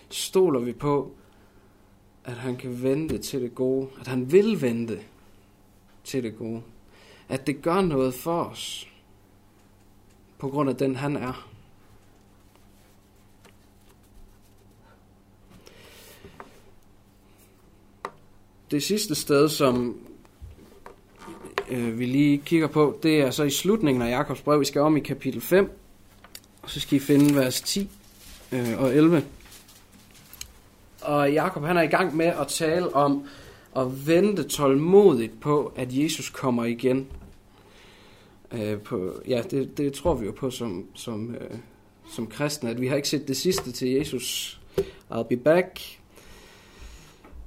Stoler 0.09 0.59
vi 0.59 0.73
på, 0.73 1.11
at 2.23 2.33
han 2.33 2.55
kan 2.55 2.83
vente 2.83 3.17
til 3.17 3.41
det 3.41 3.55
gode? 3.55 3.89
At 3.99 4.07
han 4.07 4.31
vil 4.31 4.61
vente 4.61 4.99
til 6.03 6.23
det 6.23 6.37
gode? 6.37 6.61
At 7.29 7.47
det 7.47 7.61
gør 7.61 7.81
noget 7.81 8.13
for 8.13 8.43
os, 8.43 8.89
på 10.37 10.49
grund 10.49 10.69
af 10.69 10.75
den 10.75 10.95
han 10.95 11.17
er? 11.17 11.52
Det 18.73 18.83
sidste 18.83 19.15
sted, 19.15 19.49
som 19.49 19.97
øh, 21.69 21.99
vi 21.99 22.05
lige 22.05 22.37
kigger 22.37 22.67
på, 22.67 22.99
det 23.03 23.21
er 23.21 23.31
så 23.31 23.43
i 23.43 23.49
slutningen 23.49 24.01
af 24.01 24.09
Jakobs 24.09 24.41
brev. 24.41 24.59
Vi 24.59 24.65
skal 24.65 24.81
om 24.81 24.97
i 24.97 24.99
kapitel 24.99 25.41
5, 25.41 25.71
og 26.61 26.69
så 26.69 26.79
skal 26.79 26.95
I 26.95 26.99
finde 26.99 27.35
vers 27.35 27.61
10 27.61 27.89
øh, 28.51 28.81
og 28.81 28.95
11. 28.95 29.23
Og 31.01 31.31
Jakob 31.31 31.63
han 31.63 31.77
er 31.77 31.81
i 31.81 31.87
gang 31.87 32.15
med 32.15 32.25
at 32.25 32.47
tale 32.47 32.95
om 32.95 33.27
at 33.75 34.07
vente 34.07 34.43
tålmodigt 34.43 35.39
på, 35.41 35.73
at 35.75 35.87
Jesus 35.91 36.29
kommer 36.29 36.63
igen. 36.63 37.07
Øh, 38.51 38.79
på, 38.79 39.13
ja, 39.27 39.41
det, 39.51 39.77
det 39.77 39.93
tror 39.93 40.13
vi 40.13 40.25
jo 40.25 40.31
på 40.31 40.49
som, 40.49 40.85
som, 40.93 41.35
øh, 41.35 41.57
som 42.11 42.27
kristne, 42.27 42.69
at 42.69 42.81
vi 42.81 42.87
har 42.87 42.95
ikke 42.95 43.09
set 43.09 43.27
det 43.27 43.37
sidste 43.37 43.71
til 43.71 43.89
Jesus. 43.89 44.59
I'll 45.11 45.27
be 45.29 45.37
back. 45.37 45.79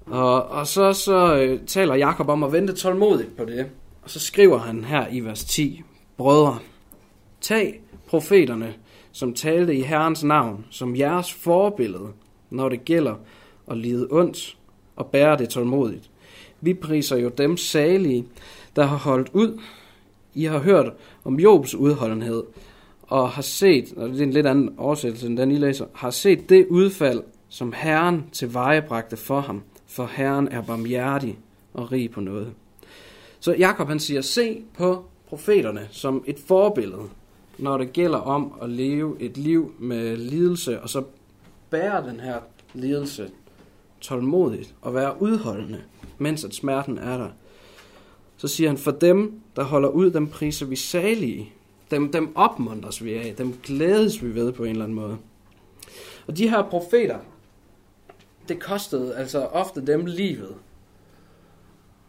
Og, 0.07 0.45
og 0.45 0.66
så, 0.66 0.92
så 0.92 1.37
øh, 1.37 1.61
taler 1.66 1.95
Jakob 1.95 2.29
om 2.29 2.45
at 2.45 2.53
vente 2.53 2.73
tålmodigt 2.73 3.37
på 3.37 3.45
det. 3.45 3.66
Og 4.03 4.11
så 4.11 4.21
skriver 4.21 4.59
han 4.59 4.85
her 4.85 5.07
i 5.11 5.21
vers 5.21 5.45
10, 5.45 5.83
Brødre, 6.16 6.59
tag 7.40 7.81
profeterne, 8.07 8.75
som 9.12 9.35
talte 9.35 9.75
i 9.75 9.83
Herrens 9.83 10.25
navn, 10.25 10.64
som 10.71 10.97
jeres 10.97 11.33
forbillede, 11.33 12.09
når 12.51 12.69
det 12.69 12.85
gælder 12.85 13.14
at 13.71 13.77
lide 13.77 14.07
ondt 14.11 14.57
og 14.97 15.07
bære 15.07 15.38
det 15.38 15.49
tålmodigt. 15.49 16.11
Vi 16.61 16.75
priser 16.75 17.16
jo 17.16 17.29
dem 17.29 17.57
salige, 17.57 18.27
der 18.77 18.85
har 18.85 18.97
holdt 18.97 19.29
ud. 19.33 19.61
I 20.35 20.45
har 20.45 20.59
hørt 20.59 20.92
om 21.25 21.40
Jobs 21.40 21.75
udholdenhed, 21.75 22.42
og 23.03 23.31
har 23.31 23.42
set, 23.42 23.92
og 23.97 24.09
det 24.09 24.21
er 24.21 24.25
en 24.25 24.31
lidt 24.31 24.47
anden 24.47 24.75
oversættelse 24.79 25.27
end 25.27 25.37
den 25.37 25.51
I 25.51 25.57
læser, 25.57 25.87
har 25.95 26.11
set 26.11 26.49
det 26.49 26.66
udfald, 26.66 27.23
som 27.49 27.73
Herren 27.77 28.25
tilvejebragte 28.33 29.16
for 29.16 29.40
ham, 29.40 29.62
for 29.87 30.07
Herren 30.07 30.49
er 30.49 30.62
barmhjertig 30.62 31.38
og 31.75 31.92
rig 31.92 32.11
på 32.11 32.20
noget. 32.20 32.53
Så 33.40 33.55
Jakob 33.55 33.88
han 33.88 34.01
siger, 34.01 34.20
se 34.20 34.62
på 34.75 35.05
profeterne 35.29 35.88
som 35.90 36.25
et 36.27 36.38
forbillede, 36.38 37.09
når 37.59 37.79
det 37.79 37.92
gælder 37.92 38.18
om 38.18 38.53
at 38.62 38.70
leve 38.70 39.16
et 39.20 39.37
liv 39.37 39.75
med 39.79 40.16
lidelse, 40.16 40.81
og 40.81 40.88
så 40.88 41.03
bære 41.70 42.09
den 42.09 42.20
her 42.20 42.38
lidelse 42.75 43.31
tålmodigt 44.01 44.75
og 44.83 44.94
være 44.94 45.22
udholdende, 45.22 45.83
mens 46.18 46.44
at 46.44 46.55
smerten 46.55 46.99
er 46.99 47.18
der. 47.18 47.29
Så 48.37 48.49
siger 48.49 48.70
han, 48.70 48.79
for 48.79 48.90
dem, 48.90 49.40
der 49.57 49.64
holder 49.64 49.88
ud, 49.88 50.11
dem 50.11 50.27
priser 50.27 50.66
vi 50.66 50.77
salige. 50.77 51.53
Dem, 51.90 52.12
dem 52.12 52.37
opmuntres 52.37 53.05
vi 53.05 53.14
af, 53.14 53.35
dem 53.38 53.55
glædes 53.62 54.25
vi 54.25 54.35
ved 54.35 54.53
på 54.53 54.64
en 54.64 54.70
eller 54.70 54.85
anden 54.85 54.96
måde. 54.96 55.18
Og 56.27 56.37
de 56.37 56.51
her 56.51 56.62
profeter, 56.62 57.18
det 58.49 58.61
kostede 58.61 59.17
altså 59.17 59.39
ofte 59.47 59.87
dem 59.87 60.07
livet 60.07 60.57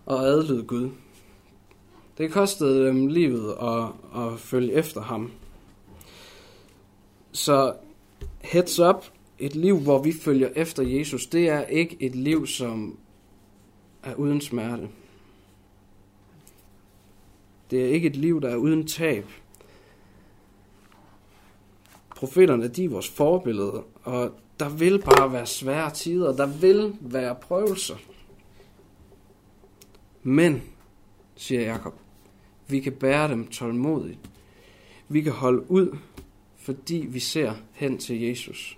at 0.09 0.17
adlyde 0.17 0.63
Gud. 0.63 0.89
Det 2.17 2.31
kostede 2.31 2.87
dem 2.87 3.07
livet 3.07 3.55
at, 3.61 3.83
at 4.21 4.39
følge 4.39 4.73
efter 4.73 5.01
ham. 5.01 5.31
Så 7.31 7.75
heads 8.41 8.79
up, 8.79 9.05
et 9.39 9.55
liv, 9.55 9.79
hvor 9.79 10.01
vi 10.01 10.13
følger 10.13 10.49
efter 10.55 10.83
Jesus, 10.83 11.27
det 11.27 11.49
er 11.49 11.61
ikke 11.65 11.97
et 11.99 12.15
liv, 12.15 12.47
som 12.47 12.99
er 14.03 14.15
uden 14.15 14.41
smerte. 14.41 14.89
Det 17.71 17.85
er 17.85 17.87
ikke 17.87 18.07
et 18.07 18.15
liv, 18.15 18.41
der 18.41 18.49
er 18.49 18.55
uden 18.55 18.87
tab. 18.87 19.25
Profeterne, 22.15 22.67
de 22.67 22.85
er 22.85 22.89
vores 22.89 23.09
forbillede, 23.09 23.83
og 24.03 24.31
der 24.59 24.69
vil 24.69 25.01
bare 25.01 25.33
være 25.33 25.45
svære 25.45 25.91
tider, 25.91 26.35
der 26.35 26.45
vil 26.45 26.95
være 27.01 27.35
prøvelser. 27.35 27.95
Men, 30.23 30.61
siger 31.35 31.61
Jakob, 31.61 31.93
vi 32.67 32.79
kan 32.79 32.93
bære 32.93 33.27
dem 33.27 33.47
tålmodigt. 33.47 34.19
Vi 35.09 35.21
kan 35.21 35.31
holde 35.31 35.71
ud, 35.71 35.97
fordi 36.57 37.05
vi 37.09 37.19
ser 37.19 37.53
hen 37.73 37.97
til 37.97 38.21
Jesus. 38.21 38.77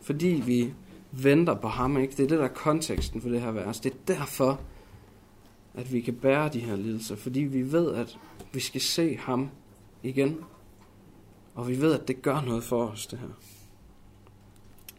Fordi 0.00 0.42
vi 0.46 0.72
venter 1.12 1.54
på 1.54 1.68
ham. 1.68 1.98
Ikke? 1.98 2.16
Det 2.16 2.24
er 2.24 2.28
det, 2.28 2.38
der 2.38 2.44
er 2.44 2.48
konteksten 2.48 3.20
for 3.20 3.28
det 3.28 3.40
her 3.40 3.50
vers. 3.50 3.80
Det 3.80 3.92
er 3.92 4.14
derfor, 4.14 4.60
at 5.74 5.92
vi 5.92 6.00
kan 6.00 6.14
bære 6.14 6.48
de 6.48 6.60
her 6.60 6.76
lidelser. 6.76 7.16
Fordi 7.16 7.40
vi 7.40 7.72
ved, 7.72 7.94
at 7.94 8.18
vi 8.52 8.60
skal 8.60 8.80
se 8.80 9.16
ham 9.16 9.50
igen. 10.02 10.38
Og 11.54 11.68
vi 11.68 11.80
ved, 11.80 11.94
at 11.94 12.08
det 12.08 12.22
gør 12.22 12.40
noget 12.40 12.64
for 12.64 12.86
os, 12.86 13.06
det 13.06 13.18
her. 13.18 13.28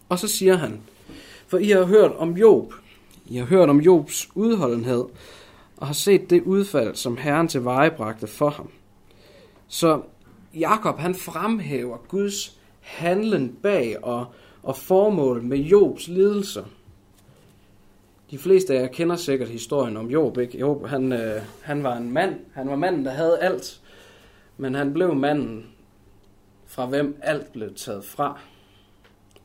Og 0.09 0.19
så 0.19 0.27
siger 0.27 0.57
han, 0.57 0.81
for 1.47 1.57
I 1.57 1.69
har 1.69 1.83
hørt 1.83 2.11
om 2.11 2.37
Job. 2.37 2.73
I 3.25 3.37
har 3.37 3.45
hørt 3.45 3.69
om 3.69 3.79
Jobs 3.79 4.29
udholdenhed, 4.35 5.05
og 5.77 5.87
har 5.87 5.93
set 5.93 6.29
det 6.29 6.43
udfald, 6.43 6.95
som 6.95 7.17
Herren 7.17 7.47
til 7.47 7.63
vejebragte 7.63 8.27
for 8.27 8.49
ham. 8.49 8.69
Så 9.67 10.01
Jakob 10.53 10.97
han 10.97 11.15
fremhæver 11.15 11.97
Guds 12.07 12.59
handlen 12.79 13.57
bag 13.63 14.03
og, 14.03 14.25
og 14.63 14.77
formål 14.77 15.43
med 15.43 15.57
Jobs 15.57 16.07
lidelser. 16.07 16.63
De 18.31 18.37
fleste 18.37 18.73
af 18.73 18.81
jer 18.81 18.87
kender 18.87 19.15
sikkert 19.15 19.49
historien 19.49 19.97
om 19.97 20.09
Job. 20.09 20.37
Ikke? 20.37 20.59
Job 20.59 20.87
han, 20.87 21.13
øh, 21.13 21.41
han 21.61 21.83
var 21.83 21.97
en 21.97 22.11
mand. 22.11 22.35
Han 22.53 22.69
var 22.69 22.75
manden, 22.75 23.05
der 23.05 23.11
havde 23.11 23.39
alt. 23.39 23.81
Men 24.57 24.75
han 24.75 24.93
blev 24.93 25.15
manden, 25.15 25.65
fra 26.71 26.85
hvem 26.85 27.19
alt 27.21 27.51
blev 27.51 27.73
taget 27.75 28.05
fra. 28.05 28.39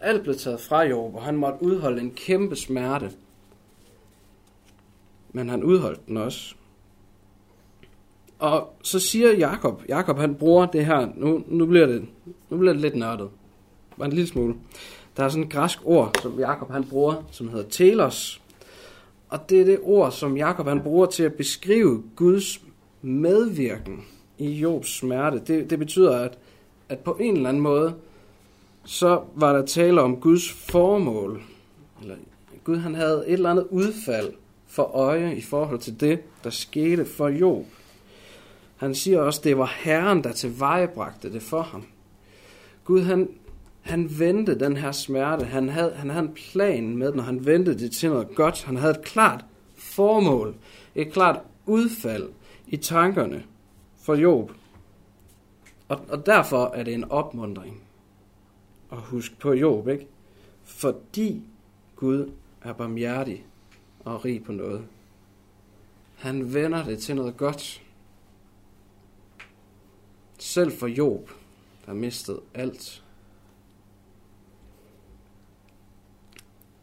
Alt 0.01 0.23
blev 0.23 0.35
taget 0.35 0.61
fra 0.61 0.83
Job, 0.83 1.15
og 1.15 1.23
han 1.23 1.37
måtte 1.37 1.63
udholde 1.63 2.01
en 2.01 2.11
kæmpe 2.11 2.57
smerte. 2.57 3.11
Men 5.33 5.49
han 5.49 5.65
udholdt 5.65 6.07
den 6.07 6.17
også. 6.17 6.55
Og 8.39 8.75
så 8.83 8.99
siger 8.99 9.33
Jakob, 9.33 9.83
Jakob 9.89 10.19
han 10.19 10.35
bruger 10.35 10.67
det 10.67 10.87
her, 10.87 11.09
nu, 11.17 11.45
nu, 11.47 11.67
bliver, 11.67 11.87
det, 11.87 12.07
nu 12.51 12.57
bliver 12.59 12.73
det 12.73 12.83
lidt 12.83 12.97
nørdet, 12.97 13.29
bare 13.99 14.07
en 14.07 14.13
lille 14.13 14.29
smule. 14.29 14.55
Der 15.17 15.25
er 15.25 15.29
sådan 15.29 15.45
et 15.45 15.53
græsk 15.53 15.79
ord, 15.85 16.15
som 16.23 16.39
Jakob 16.39 16.71
han 16.71 16.85
bruger, 16.85 17.23
som 17.31 17.49
hedder 17.49 17.69
telos. 17.69 18.43
Og 19.29 19.51
det 19.51 19.61
er 19.61 19.65
det 19.65 19.79
ord, 19.83 20.13
som 20.13 20.37
Jakob 20.37 20.67
han 20.67 20.81
bruger 20.81 21.07
til 21.07 21.23
at 21.23 21.35
beskrive 21.35 22.03
Guds 22.17 22.61
medvirken 23.03 24.05
i 24.39 24.51
Jobs 24.51 24.99
smerte. 24.99 25.39
Det, 25.39 25.71
det 25.71 25.79
betyder, 25.79 26.19
at, 26.19 26.39
at 26.89 26.99
på 26.99 27.17
en 27.21 27.37
eller 27.37 27.49
anden 27.49 27.63
måde, 27.63 27.95
så 28.85 29.23
var 29.35 29.53
der 29.53 29.67
tale 29.67 30.01
om 30.03 30.17
Guds 30.17 30.51
formål. 30.53 31.43
Eller 32.03 32.17
Gud 32.65 32.77
han 32.77 32.95
havde 32.95 33.25
et 33.27 33.33
eller 33.33 33.51
andet 33.51 33.67
udfald 33.71 34.33
for 34.67 34.83
øje 34.83 35.35
i 35.35 35.41
forhold 35.41 35.79
til 35.79 36.01
det, 36.01 36.21
der 36.45 36.51
skete 36.51 37.05
for 37.05 37.29
Job. 37.29 37.65
Han 38.77 38.95
siger 38.95 39.21
også, 39.21 39.41
det 39.45 39.59
var 39.59 39.75
Herren, 39.85 40.25
der 40.25 40.33
tilvejebragte 40.33 41.33
det 41.33 41.43
for 41.43 41.63
ham. 41.63 41.85
Gud, 42.85 43.01
han, 43.01 43.29
han 43.81 44.19
vendte 44.19 44.59
den 44.59 44.77
her 44.77 44.93
smerte. 44.93 45.45
Han 45.45 45.69
havde, 45.69 45.93
han 45.97 46.11
havde 46.11 46.25
en 46.25 46.35
plan 46.35 46.97
med 46.97 47.13
den, 47.13 47.21
og 47.21 47.27
han 47.27 47.47
vendte 47.47 47.79
det 47.79 47.93
til 47.93 48.11
noget 48.11 48.35
godt. 48.35 48.65
Han 48.65 48.77
havde 48.77 48.95
et 48.95 49.03
klart 49.03 49.45
formål, 49.77 50.55
et 50.95 51.13
klart 51.13 51.41
udfald 51.67 52.29
i 52.67 52.77
tankerne 52.77 53.45
for 54.03 54.15
Job. 54.15 54.51
Og, 55.89 56.01
og 56.09 56.27
derfor 56.27 56.67
er 56.67 56.83
det 56.83 56.95
en 56.95 57.11
opmundring 57.11 57.83
at 58.93 58.99
huske 58.99 59.37
på 59.37 59.53
Job, 59.53 59.89
ikke? 59.89 60.07
Fordi 60.65 61.43
Gud 61.97 62.31
er 62.63 62.73
barmhjertig 62.73 63.47
og 64.05 64.25
rig 64.25 64.45
på 64.45 64.53
noget. 64.53 64.87
Han 66.17 66.55
vender 66.55 66.85
det 66.85 66.99
til 66.99 67.17
noget 67.17 67.37
godt. 67.37 67.83
Selv 70.39 70.73
for 70.73 70.87
Job, 70.87 71.31
der 71.87 71.93
mistede 71.93 72.41
alt. 72.55 73.03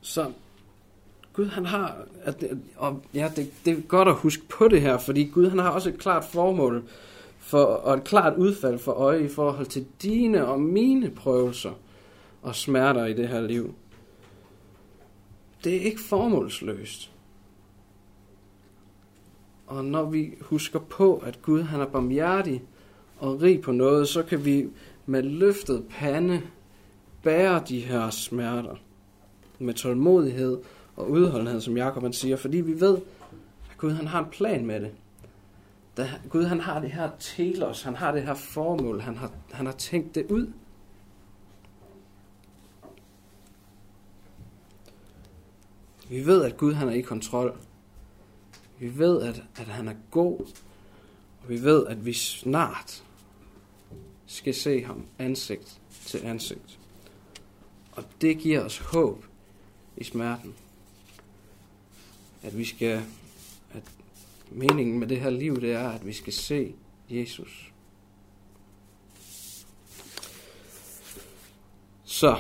Så 0.02 0.32
Gud 1.34 1.46
han 1.46 1.66
har, 1.66 1.98
at, 2.24 2.44
og 2.76 3.04
ja, 3.13 3.32
det, 3.36 3.54
det 3.66 3.78
er 3.78 3.82
godt 3.82 4.08
at 4.08 4.16
huske 4.16 4.44
på 4.48 4.68
det 4.68 4.82
her, 4.82 4.98
fordi 4.98 5.24
Gud 5.24 5.50
han 5.50 5.60
har 5.60 5.70
også 5.70 5.89
et 5.89 6.00
klart 6.00 6.26
formål 6.26 6.84
for, 7.43 7.63
og 7.63 7.93
et 7.93 8.03
klart 8.03 8.38
udfald 8.38 8.79
for 8.79 8.91
øje 8.91 9.23
i 9.23 9.27
forhold 9.27 9.65
til 9.65 9.86
dine 10.01 10.45
og 10.45 10.62
mine 10.62 11.10
prøvelser 11.10 11.71
og 12.41 12.56
smerter 12.56 13.06
i 13.06 13.13
det 13.13 13.27
her 13.27 13.41
liv. 13.41 13.73
Det 15.63 15.75
er 15.75 15.82
ikke 15.82 16.01
formålsløst. 16.01 17.12
Og 19.67 19.86
når 19.86 20.06
vi 20.06 20.34
husker 20.41 20.79
på, 20.79 21.17
at 21.25 21.41
Gud 21.41 21.62
han 21.62 21.82
er 21.82 21.86
barmhjertig 21.86 22.63
og 23.19 23.41
rig 23.41 23.62
på 23.62 23.71
noget, 23.71 24.08
så 24.08 24.23
kan 24.23 24.45
vi 24.45 24.69
med 25.06 25.23
løftet 25.23 25.86
pande 25.89 26.41
bære 27.23 27.63
de 27.67 27.79
her 27.79 28.10
smerter 28.10 28.75
med 29.60 29.73
tålmodighed 29.73 30.58
og 30.95 31.10
udholdenhed, 31.10 31.62
som 31.62 31.77
Jakob 31.77 32.03
han 32.03 32.13
siger, 32.13 32.36
fordi 32.36 32.58
vi 32.58 32.82
ved, 32.82 32.97
at 33.71 33.77
Gud 33.77 33.91
han 33.91 34.08
har 34.08 34.19
en 34.19 34.29
plan 34.32 34.65
med 34.65 34.79
det. 34.79 34.91
Da 35.97 36.10
Gud 36.29 36.43
han 36.43 36.60
har 36.60 36.79
det 36.79 36.91
her 36.91 37.12
telos, 37.19 37.82
han 37.82 37.95
har 37.95 38.12
det 38.12 38.23
her 38.23 38.34
formål, 38.34 39.01
han 39.01 39.17
har, 39.17 39.32
han 39.51 39.65
har 39.65 39.73
tænkt 39.73 40.15
det 40.15 40.25
ud. 40.32 40.53
Vi 46.10 46.25
ved, 46.25 46.43
at 46.43 46.58
Gud 46.58 46.73
han 46.73 46.89
er 46.89 46.93
i 46.93 47.01
kontrol. 47.01 47.58
Vi 48.79 48.97
ved, 48.97 49.21
at, 49.21 49.43
at 49.56 49.67
han 49.67 49.88
er 49.88 49.95
god. 50.12 50.39
Og 51.41 51.49
vi 51.49 51.63
ved, 51.63 51.88
at 51.88 52.06
vi 52.06 52.13
snart 52.13 53.03
skal 54.25 54.53
se 54.53 54.84
ham 54.84 55.06
ansigt 55.19 55.82
til 56.06 56.25
ansigt. 56.25 56.79
Og 57.91 58.03
det 58.21 58.38
giver 58.38 58.65
os 58.65 58.77
håb 58.77 59.25
i 59.97 60.03
smerten. 60.03 60.56
At 62.43 62.58
vi 62.58 62.65
skal, 62.65 63.03
meningen 64.54 65.00
med 65.00 65.08
det 65.08 65.20
her 65.20 65.30
liv, 65.30 65.62
det 65.62 65.72
er, 65.72 65.89
at 65.89 66.06
vi 66.06 66.13
skal 66.13 66.34
se 66.34 66.74
Jesus. 67.10 67.72
Så, 72.04 72.38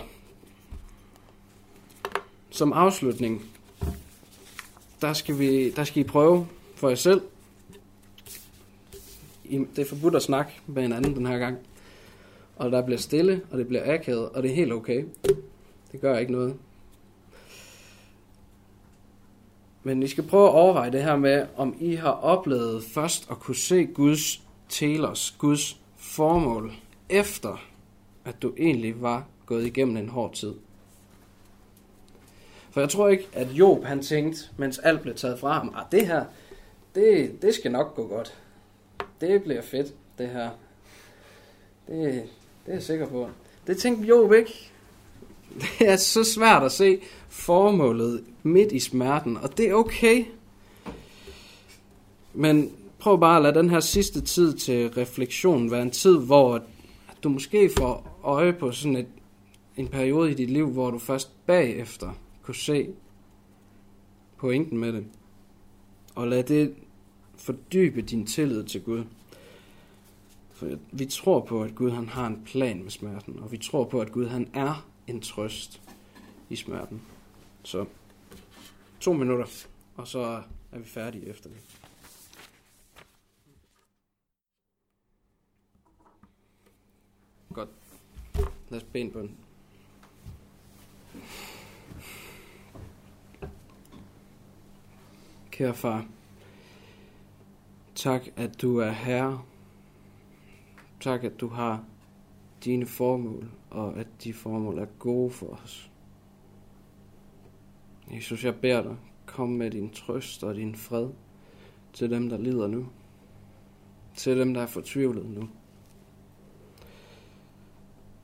som 2.49 2.73
afslutning, 2.73 3.45
der 5.01 5.13
skal, 5.13 5.39
vi, 5.39 5.69
der 5.69 5.83
skal 5.83 6.01
I 6.01 6.03
prøve 6.03 6.47
for 6.75 6.89
jer 6.89 6.95
selv. 6.95 7.21
Det 9.49 9.79
er 9.79 9.85
forbudt 9.85 10.15
at 10.15 10.21
snakke 10.21 10.51
med 10.67 10.81
hinanden 10.81 11.15
den 11.15 11.25
her 11.25 11.37
gang. 11.37 11.57
Og 12.55 12.71
der 12.71 12.85
bliver 12.85 12.97
stille, 12.99 13.41
og 13.51 13.57
det 13.57 13.67
bliver 13.67 13.93
akavet, 13.93 14.29
og 14.29 14.43
det 14.43 14.51
er 14.51 14.55
helt 14.55 14.73
okay. 14.73 15.05
Det 15.91 16.01
gør 16.01 16.17
ikke 16.17 16.31
noget. 16.31 16.57
Men 19.83 20.03
I 20.03 20.07
skal 20.07 20.23
prøve 20.23 20.47
at 20.47 20.53
overveje 20.53 20.91
det 20.91 21.03
her 21.03 21.15
med, 21.15 21.45
om 21.57 21.75
I 21.79 21.95
har 21.95 22.11
oplevet 22.11 22.83
først 22.83 23.31
at 23.31 23.39
kunne 23.39 23.55
se 23.55 23.85
Guds 23.85 24.41
telos, 24.69 25.35
Guds 25.37 25.79
formål, 25.97 26.73
efter 27.09 27.65
at 28.25 28.41
du 28.41 28.53
egentlig 28.57 29.01
var 29.01 29.25
gået 29.45 29.65
igennem 29.65 29.97
en 29.97 30.09
hård 30.09 30.33
tid. 30.33 30.53
For 32.71 32.79
jeg 32.81 32.89
tror 32.89 33.09
ikke, 33.09 33.27
at 33.33 33.47
Job 33.47 33.83
han 33.83 34.01
tænkte, 34.01 34.39
mens 34.57 34.79
alt 34.79 35.01
blev 35.01 35.15
taget 35.15 35.39
fra 35.39 35.53
ham, 35.53 35.67
at 35.67 35.75
ah, 35.75 35.85
det 35.91 36.07
her, 36.07 36.25
det, 36.95 37.41
det 37.41 37.55
skal 37.55 37.71
nok 37.71 37.95
gå 37.95 38.07
godt. 38.07 38.37
Det 39.21 39.43
bliver 39.43 39.61
fedt, 39.61 39.93
det 40.17 40.29
her. 40.29 40.49
Det, 41.87 42.23
det 42.65 42.71
er 42.71 42.73
jeg 42.73 42.83
sikker 42.83 43.07
på. 43.07 43.29
Det 43.67 43.77
tænkte 43.77 44.07
Job 44.07 44.33
ikke. 44.33 44.72
Det 45.61 45.89
er 45.89 45.95
så 45.95 46.23
svært 46.23 46.63
at 46.63 46.71
se 46.71 46.99
formålet 47.29 48.23
midt 48.43 48.71
i 48.71 48.79
smerten, 48.79 49.37
og 49.37 49.57
det 49.57 49.69
er 49.69 49.73
okay. 49.73 50.25
Men 52.33 52.71
prøv 52.99 53.19
bare 53.19 53.37
at 53.37 53.43
lade 53.43 53.59
den 53.59 53.69
her 53.69 53.79
sidste 53.79 54.21
tid 54.21 54.53
til 54.53 54.89
refleksion 54.89 55.71
være 55.71 55.81
en 55.81 55.91
tid, 55.91 56.17
hvor 56.17 56.63
du 57.23 57.29
måske 57.29 57.69
får 57.77 58.19
øje 58.23 58.53
på 58.53 58.71
sådan 58.71 58.95
et, 58.95 59.07
en 59.77 59.87
periode 59.87 60.31
i 60.31 60.33
dit 60.33 60.49
liv, 60.49 60.69
hvor 60.69 60.91
du 60.91 60.99
først 60.99 61.45
bagefter 61.45 62.09
kunne 62.41 62.55
se 62.55 62.87
pointen 64.37 64.77
med 64.77 64.93
det. 64.93 65.05
Og 66.15 66.27
lad 66.27 66.43
det 66.43 66.73
fordybe 67.35 68.01
din 68.01 68.25
tillid 68.25 68.63
til 68.63 68.81
Gud. 68.81 69.03
For 70.53 70.67
vi 70.91 71.05
tror 71.05 71.39
på, 71.39 71.63
at 71.63 71.75
Gud 71.75 71.91
han 71.91 72.09
har 72.09 72.27
en 72.27 72.41
plan 72.45 72.83
med 72.83 72.91
smerten, 72.91 73.39
og 73.41 73.51
vi 73.51 73.57
tror 73.57 73.83
på, 73.83 74.01
at 74.01 74.11
Gud 74.11 74.27
han 74.27 74.47
er 74.53 74.85
en 75.07 75.21
trøst 75.21 75.81
i 76.49 76.55
smerten. 76.55 77.01
Så 77.63 77.85
to 78.99 79.13
minutter, 79.13 79.67
og 79.95 80.07
så 80.07 80.43
er 80.71 80.79
vi 80.79 80.85
færdige 80.85 81.25
efter 81.25 81.49
det. 81.49 81.61
Godt. 87.53 87.69
Lad 88.69 88.81
os 88.81 88.83
bede 88.83 89.11
på 89.11 89.19
den. 89.19 89.37
Kære 95.51 95.73
far, 95.73 96.07
tak 97.95 98.21
at 98.35 98.61
du 98.61 98.77
er 98.77 98.91
herre. 98.91 99.43
Tak 100.99 101.23
at 101.23 101.39
du 101.39 101.47
har 101.47 101.85
dine 102.65 102.85
formål, 102.85 103.51
og 103.69 103.97
at 103.99 104.07
de 104.23 104.33
formål 104.33 104.77
er 104.77 104.85
gode 104.99 105.31
for 105.31 105.59
os. 105.63 105.91
Jesus, 108.11 108.45
jeg 108.45 108.55
beder 108.55 108.81
dig, 108.81 108.95
kom 109.25 109.49
med 109.49 109.71
din 109.71 109.89
trøst 109.89 110.43
og 110.43 110.55
din 110.55 110.75
fred 110.75 111.09
til 111.93 112.09
dem, 112.09 112.29
der 112.29 112.37
lider 112.37 112.67
nu. 112.67 112.87
Til 114.15 114.39
dem, 114.39 114.53
der 114.53 114.61
er 114.61 114.65
fortvivlet 114.65 115.29
nu. 115.29 115.49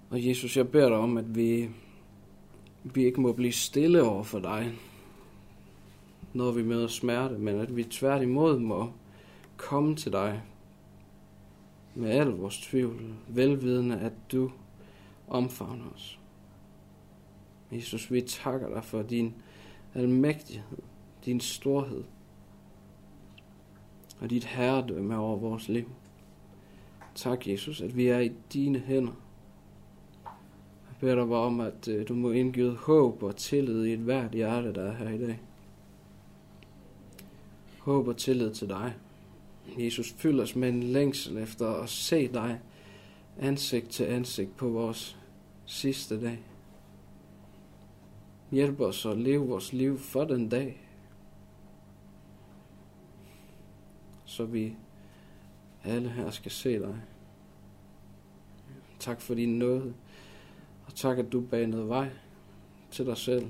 Og 0.09 0.25
Jesus, 0.25 0.57
jeg 0.57 0.71
beder 0.71 0.89
dig 0.89 0.97
om, 0.97 1.17
at 1.17 1.35
vi, 1.35 1.69
vi 2.83 3.05
ikke 3.05 3.21
må 3.21 3.33
blive 3.33 3.51
stille 3.51 4.03
over 4.03 4.23
for 4.23 4.39
dig, 4.39 4.73
når 6.33 6.51
vi 6.51 6.63
møder 6.63 6.87
smerte, 6.87 7.37
men 7.37 7.59
at 7.59 7.75
vi 7.75 7.83
tværtimod 7.83 8.59
må 8.59 8.91
komme 9.57 9.95
til 9.95 10.11
dig 10.11 10.41
med 11.99 12.09
al 12.11 12.27
vores 12.27 12.57
tvivl, 12.57 13.13
velvidende, 13.27 13.99
at 13.99 14.13
du 14.31 14.51
omfavner 15.27 15.85
os. 15.95 16.19
Jesus, 17.71 18.11
vi 18.11 18.21
takker 18.21 18.73
dig 18.73 18.83
for 18.83 19.01
din 19.01 19.33
almægtighed, 19.93 20.77
din 21.25 21.39
storhed 21.39 22.03
og 24.19 24.29
dit 24.29 24.43
herredømme 24.43 25.17
over 25.17 25.37
vores 25.37 25.69
liv. 25.69 25.89
Tak, 27.15 27.47
Jesus, 27.47 27.81
at 27.81 27.97
vi 27.97 28.07
er 28.07 28.19
i 28.19 28.31
dine 28.53 28.79
hænder. 28.79 29.13
Jeg 30.23 30.95
beder 30.99 31.15
dig 31.15 31.27
bare 31.27 31.39
om, 31.39 31.59
at 31.59 31.87
øh, 31.87 32.07
du 32.07 32.13
må 32.13 32.31
indgive 32.31 32.75
håb 32.75 33.23
og 33.23 33.35
tillid 33.35 33.85
i 33.85 33.93
et 33.93 33.99
hvert 33.99 34.31
hjerte, 34.31 34.73
der 34.73 34.83
er 34.83 34.93
her 34.93 35.09
i 35.09 35.17
dag. 35.17 35.41
Håb 37.79 38.07
og 38.07 38.17
tillid 38.17 38.53
til 38.53 38.69
dig. 38.69 38.93
Jesus, 39.77 40.11
fyld 40.11 40.39
os 40.39 40.55
med 40.55 40.69
en 40.69 40.83
længsel 40.83 41.37
efter 41.37 41.67
at 41.67 41.89
se 41.89 42.27
dig 42.27 42.59
ansigt 43.39 43.89
til 43.89 44.03
ansigt 44.03 44.57
på 44.57 44.69
vores 44.69 45.17
sidste 45.65 46.21
dag. 46.21 46.39
Hjælp 48.51 48.79
os 48.79 49.05
at 49.05 49.17
leve 49.17 49.47
vores 49.47 49.73
liv 49.73 49.99
for 49.99 50.23
den 50.23 50.49
dag, 50.49 50.87
så 54.25 54.45
vi 54.45 54.75
alle 55.83 56.09
her 56.09 56.29
skal 56.29 56.51
se 56.51 56.79
dig. 56.79 57.01
Tak 58.99 59.21
for 59.21 59.35
din 59.35 59.59
nåde, 59.59 59.93
og 60.85 60.95
tak 60.95 61.17
at 61.17 61.31
du 61.31 61.41
banede 61.41 61.87
vej 61.87 62.09
til 62.91 63.05
dig 63.05 63.17
selv 63.17 63.49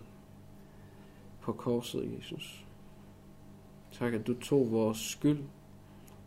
på 1.42 1.54
korset, 1.54 2.18
Jesus. 2.18 2.66
Tak 3.92 4.14
at 4.14 4.28
du 4.28 4.34
tog 4.40 4.72
vores 4.72 4.98
skyld, 4.98 5.40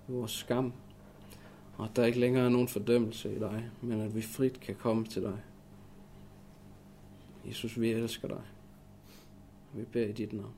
vores 0.08 0.30
skam, 0.30 0.72
og 1.76 1.84
at 1.84 1.96
der 1.96 2.04
ikke 2.04 2.20
længere 2.20 2.44
er 2.44 2.48
nogen 2.48 2.68
fordømmelse 2.68 3.36
i 3.36 3.38
dig, 3.38 3.70
men 3.80 4.00
at 4.00 4.14
vi 4.14 4.22
frit 4.22 4.60
kan 4.60 4.74
komme 4.74 5.04
til 5.04 5.22
dig. 5.22 5.38
Jesus, 7.46 7.80
vi 7.80 7.90
elsker 7.90 8.28
dig. 8.28 8.42
Vi 9.72 9.84
beder 9.84 10.08
i 10.08 10.12
dit 10.12 10.32
navn. 10.32 10.54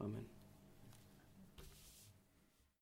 Amen. 0.00 0.35